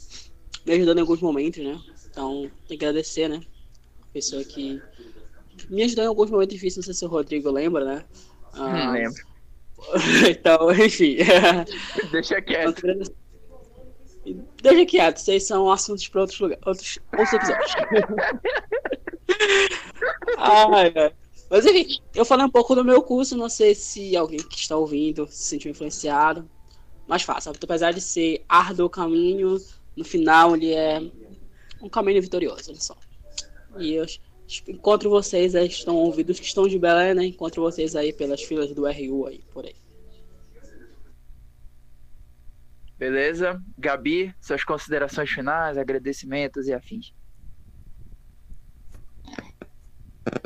[0.65, 1.79] me ajudando em alguns momentos, né?
[2.09, 3.41] Então, tem que agradecer, né?
[4.11, 4.81] Pessoa que
[5.69, 8.05] me ajudou em alguns momentos difíceis, não sei se o Rodrigo lembra, né?
[8.55, 9.23] Não lembro.
[10.30, 11.17] então, enfim.
[12.11, 12.81] Deixa quieto.
[14.61, 17.75] Deixa quieto, vocês são assuntos para outros lugares, outros, outros episódios.
[20.38, 21.13] ai, ai.
[21.49, 24.75] Mas enfim, eu falei um pouco do meu curso, não sei se alguém que está
[24.77, 26.49] ouvindo se sentiu influenciado.
[27.05, 29.59] Mas faça, apesar de ser árduo o caminho,
[29.95, 31.01] no final ele é
[31.81, 32.95] um caminho vitorioso, olha só.
[33.77, 34.05] E eu
[34.67, 37.25] encontro vocês aí, estão ouvidos que estão de Belém, né?
[37.25, 39.75] Encontro vocês aí pelas filas do RU aí, por aí.
[42.97, 43.61] Beleza?
[43.77, 47.13] Gabi, suas considerações finais, agradecimentos e afins.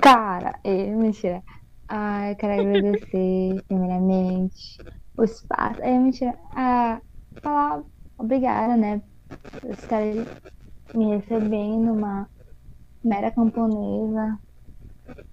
[0.01, 1.43] Cara, é, mentira.
[1.87, 4.77] Ah, eu quero agradecer, primeiramente,
[5.15, 5.81] o espaço.
[5.81, 6.37] É, mentira.
[6.55, 7.01] Ah,
[7.41, 7.83] falar
[8.17, 9.01] obrigada, né?
[9.63, 10.25] Os caras
[10.93, 12.29] me receberem numa
[13.03, 14.39] mera camponesa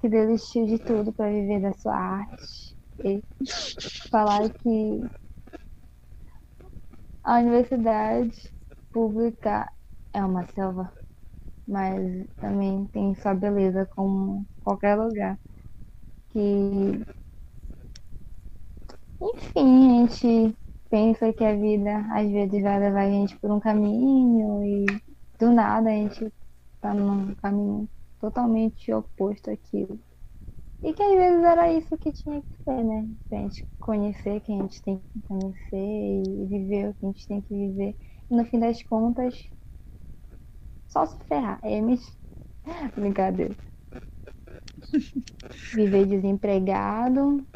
[0.00, 2.74] que desistiu de tudo para viver da sua arte.
[3.04, 3.22] E
[4.10, 5.00] falar que
[7.24, 8.36] a universidade
[8.92, 9.70] pública
[10.12, 10.92] é uma selva,
[11.66, 15.38] mas também tem sua beleza como qualquer lugar.
[16.30, 17.04] Que
[19.20, 20.56] enfim, a gente
[20.90, 24.86] pensa que a vida às vezes vai levar a gente por um caminho e
[25.38, 26.30] do nada a gente
[26.85, 27.89] tá num caminho
[28.20, 29.98] totalmente oposto àquilo.
[30.82, 33.09] E que às vezes era isso que tinha que ser, né?
[33.27, 37.27] Pra gente conhecer quem a gente tem que conhecer e viver o que a gente
[37.27, 37.97] tem que viver.
[38.31, 39.35] E no fim das contas,
[40.86, 41.59] só se ferrar.
[41.62, 41.98] É me...
[42.94, 43.56] Brincadeira.
[45.73, 47.47] Viver desempregado,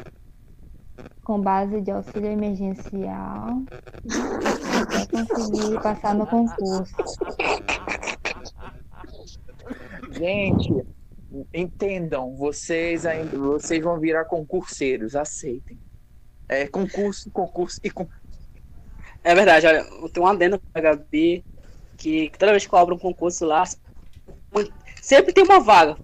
[1.23, 3.61] com base de auxílio emergencial,
[4.87, 6.95] até conseguir passar no concurso.
[10.19, 10.85] Gente,
[11.53, 15.79] entendam, vocês ainda, vocês vão virar concurseiros, aceitem.
[16.49, 18.19] É concurso, concurso e concurso.
[19.23, 21.45] É verdade, olha, eu tenho um adendo pra Gabi
[21.97, 23.63] que toda vez que cobra um concurso lá,
[25.01, 25.95] sempre tem uma vaga.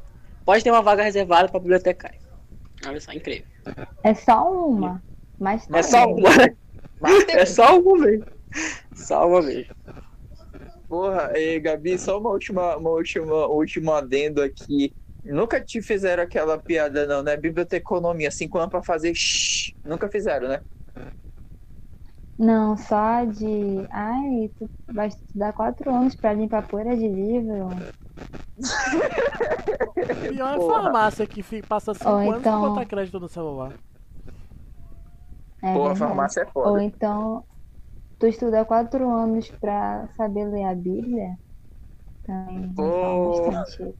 [0.46, 2.20] Pode ter uma vaga reservada para bibliotecário.
[2.88, 3.46] Olha só, incrível.
[4.02, 5.04] É só uma,
[5.38, 6.30] mas É só uma.
[7.28, 8.26] É só uma mesmo.
[8.94, 9.76] Só uma mesmo.
[10.88, 14.94] Porra, e, Gabi, só uma última, uma última, último adendo aqui.
[15.24, 17.36] Nunca te fizeram aquela piada, não, né?
[17.36, 19.14] Biblioteconomia, cinco anos pra fazer.
[19.16, 19.74] Shhh.
[19.84, 20.62] Nunca fizeram, né?
[22.38, 23.88] Não, só de.
[23.90, 27.70] Ai, tu vai estudar quatro anos pra limpar poeira de livro.
[30.30, 30.84] Pior é Porra.
[30.84, 33.74] farmácia que fi- passa 5 Ou anos então- pra botar crédito no celular.
[35.64, 35.99] É Porra, a verdade.
[35.99, 36.84] farmácia é Ou foda.
[36.84, 37.44] então,
[38.20, 41.38] tu estuda quatro anos pra saber ler a Bíblia?
[42.24, 43.96] Também bastante isso.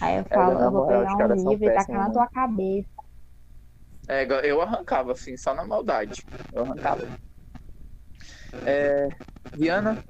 [0.00, 2.12] Aí eu falo, na eu vou pegar um livro e tacar péssimos, na né?
[2.12, 2.88] tua cabeça.
[4.08, 6.24] É, eu arrancava, assim, só na maldade.
[6.52, 7.06] Eu arrancava.
[8.64, 9.08] É,
[9.52, 10.02] Viana,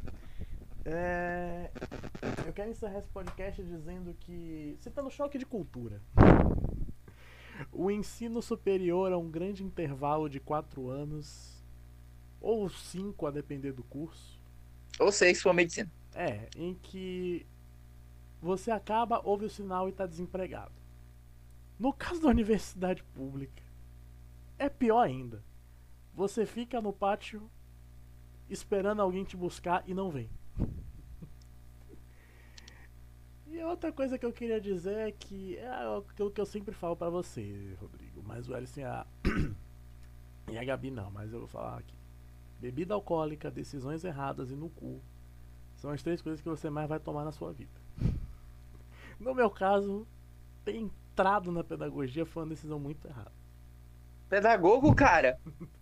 [0.84, 1.70] É,
[2.46, 6.00] Eu quero encerrar esse podcast dizendo que você tá no choque de cultura.
[7.72, 11.57] O ensino superior é um grande intervalo de 4 anos,
[12.40, 14.38] ou 5 a depender do curso.
[14.98, 15.90] ou seis, se for medicina.
[16.14, 17.46] É, em que
[18.40, 20.72] você acaba, ouve o sinal e tá desempregado.
[21.78, 23.62] No caso da universidade pública,
[24.58, 25.42] é pior ainda.
[26.14, 27.48] Você fica no pátio
[28.50, 30.28] esperando alguém te buscar e não vem.
[33.50, 36.94] E outra coisa que eu queria dizer é que é aquilo que eu sempre falo
[36.94, 39.06] pra você, Rodrigo, mas o Ellison e a,
[40.52, 41.97] e a Gabi não, mas eu vou falar aqui.
[42.58, 45.00] Bebida alcoólica, decisões erradas e no cu
[45.76, 47.80] são as três coisas que você mais vai tomar na sua vida.
[49.18, 50.06] No meu caso,
[50.64, 53.32] ter entrado na pedagogia foi uma decisão muito errada.
[54.28, 55.38] Pedagogo, cara.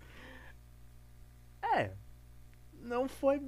[1.74, 1.92] É,
[2.80, 3.42] não foi.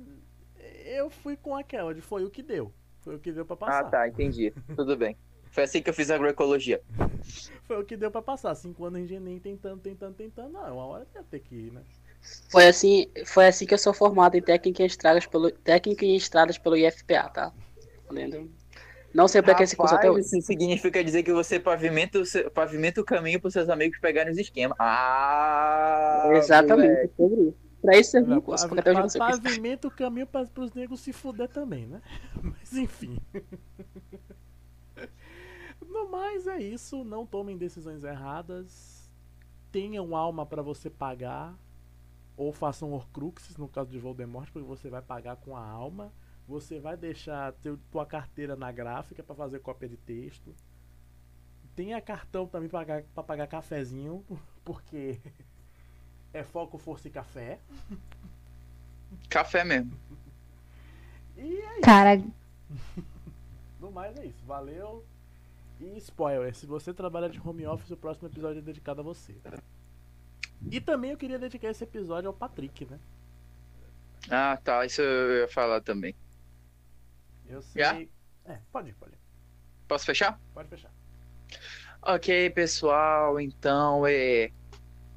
[0.85, 2.75] Eu fui com aquela de foi o que deu.
[3.01, 3.87] Foi o que deu pra passar.
[3.87, 4.53] Ah, tá, entendi.
[4.77, 5.17] Tudo bem.
[5.51, 6.83] Foi assim que eu fiz agroecologia.
[7.65, 8.55] Foi o que deu pra passar.
[8.55, 10.53] Cinco anos de Enem tentando, tentando, tentando.
[10.53, 11.83] Não, uma hora ia ter que ir, né?
[12.51, 16.17] Foi assim, foi assim que eu sou formado em técnica em estradas pelo, técnica em
[16.17, 17.53] estradas pelo IFPA, tá?
[18.11, 18.51] Lendo.
[19.15, 20.27] Não sei pra que esse curso até hoje.
[20.27, 24.33] Isso significa dizer que você pavimenta o, seu- pavimenta o caminho pros seus amigos pegarem
[24.33, 24.77] os esquemas.
[24.79, 26.31] Ah!
[26.33, 27.57] Exatamente, sobre isso.
[27.81, 29.41] Pra isso serviu o curso, porque até hoje eu não sei o que isso.
[29.43, 32.03] Pavimenta o caminho pra, pros negros se fuder também, né?
[32.43, 33.19] Mas enfim.
[35.89, 39.09] No mais é isso, não tomem decisões erradas.
[39.73, 41.57] Tenham alma para você pagar
[42.39, 46.13] ou façam horcruxes no caso de Voldemort, porque você vai pagar com a alma.
[46.47, 50.55] Você vai deixar teu, tua carteira na gráfica para fazer cópia de texto.
[51.75, 54.25] Tenha cartão também para pagar, pra pagar cafezinho,
[54.65, 55.21] porque
[56.33, 57.59] é foco, força e café.
[59.29, 59.93] Café mesmo.
[61.37, 61.83] E é isso.
[61.83, 62.23] Cara,
[63.81, 64.45] No mais é isso.
[64.47, 65.05] Valeu.
[65.81, 69.35] E spoiler, se você trabalha de home office, o próximo episódio é dedicado a você.
[70.71, 72.99] E também eu queria dedicar esse episódio ao Patrick, né?
[74.31, 74.85] Ah, tá.
[74.85, 76.15] Isso eu ia falar também.
[77.47, 77.83] Eu sei.
[77.83, 78.01] Já?
[78.45, 79.19] É, pode ir, pode ir.
[79.87, 80.41] Posso fechar?
[80.53, 80.91] Pode fechar.
[82.03, 83.41] Ok, pessoal.
[83.41, 84.51] Então, é...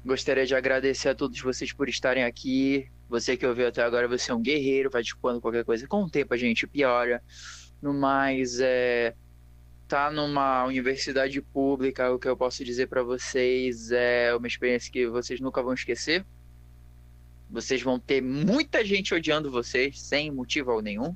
[0.04, 2.90] gostaria de agradecer a todos vocês por estarem aqui.
[3.08, 5.86] Você que ouviu até agora, você é um guerreiro, vai desculpando qualquer coisa.
[5.86, 7.22] Com o tempo a gente piora.
[7.82, 9.14] No mais, é...
[9.92, 15.06] tá numa universidade pública, o que eu posso dizer pra vocês é uma experiência que
[15.06, 16.24] vocês nunca vão esquecer.
[17.50, 21.14] Vocês vão ter muita gente odiando vocês, sem motivo nenhum.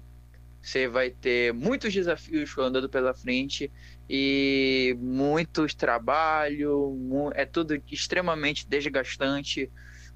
[0.61, 3.73] Você vai ter muitos desafios andando pela frente
[4.11, 9.71] e muitos trabalho, é tudo extremamente desgastante,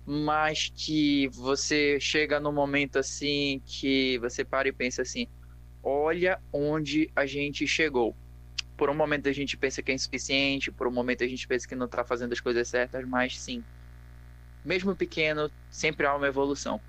[0.04, 5.26] mas que você chega num momento assim que você para e pensa assim,
[5.82, 8.14] olha onde a gente chegou.
[8.80, 11.68] Por um momento a gente pensa que é insuficiente, por um momento a gente pensa
[11.68, 13.62] que não está fazendo as coisas certas, mas sim,
[14.64, 16.82] mesmo pequeno, sempre há uma evolução.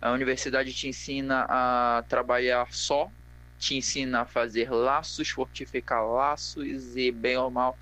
[0.00, 3.10] A universidade te ensina a trabalhar só,
[3.58, 7.78] te ensina a fazer laços, fortificar laços e, bem ou mal,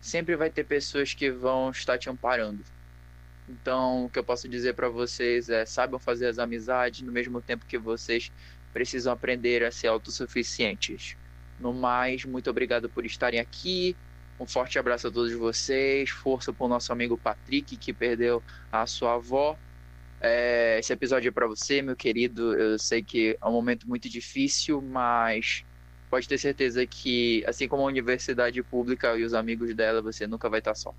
[0.00, 2.62] sempre vai ter pessoas que vão estar te amparando.
[3.48, 7.42] Então, o que eu posso dizer para vocês é: saibam fazer as amizades no mesmo
[7.42, 8.30] tempo que vocês
[8.72, 11.16] precisam aprender a ser autossuficientes.
[11.60, 13.94] No mais, muito obrigado por estarem aqui.
[14.40, 16.08] Um forte abraço a todos vocês.
[16.08, 18.42] Força para o nosso amigo Patrick, que perdeu
[18.72, 19.58] a sua avó.
[20.22, 22.54] É, esse episódio é para você, meu querido.
[22.54, 25.62] Eu sei que é um momento muito difícil, mas
[26.08, 30.48] pode ter certeza que, assim como a universidade pública e os amigos dela, você nunca
[30.48, 30.94] vai estar só.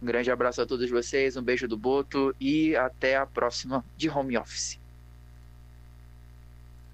[0.00, 4.08] Um grande abraço a todos vocês, um beijo do Boto e até a próxima de
[4.08, 4.83] home office.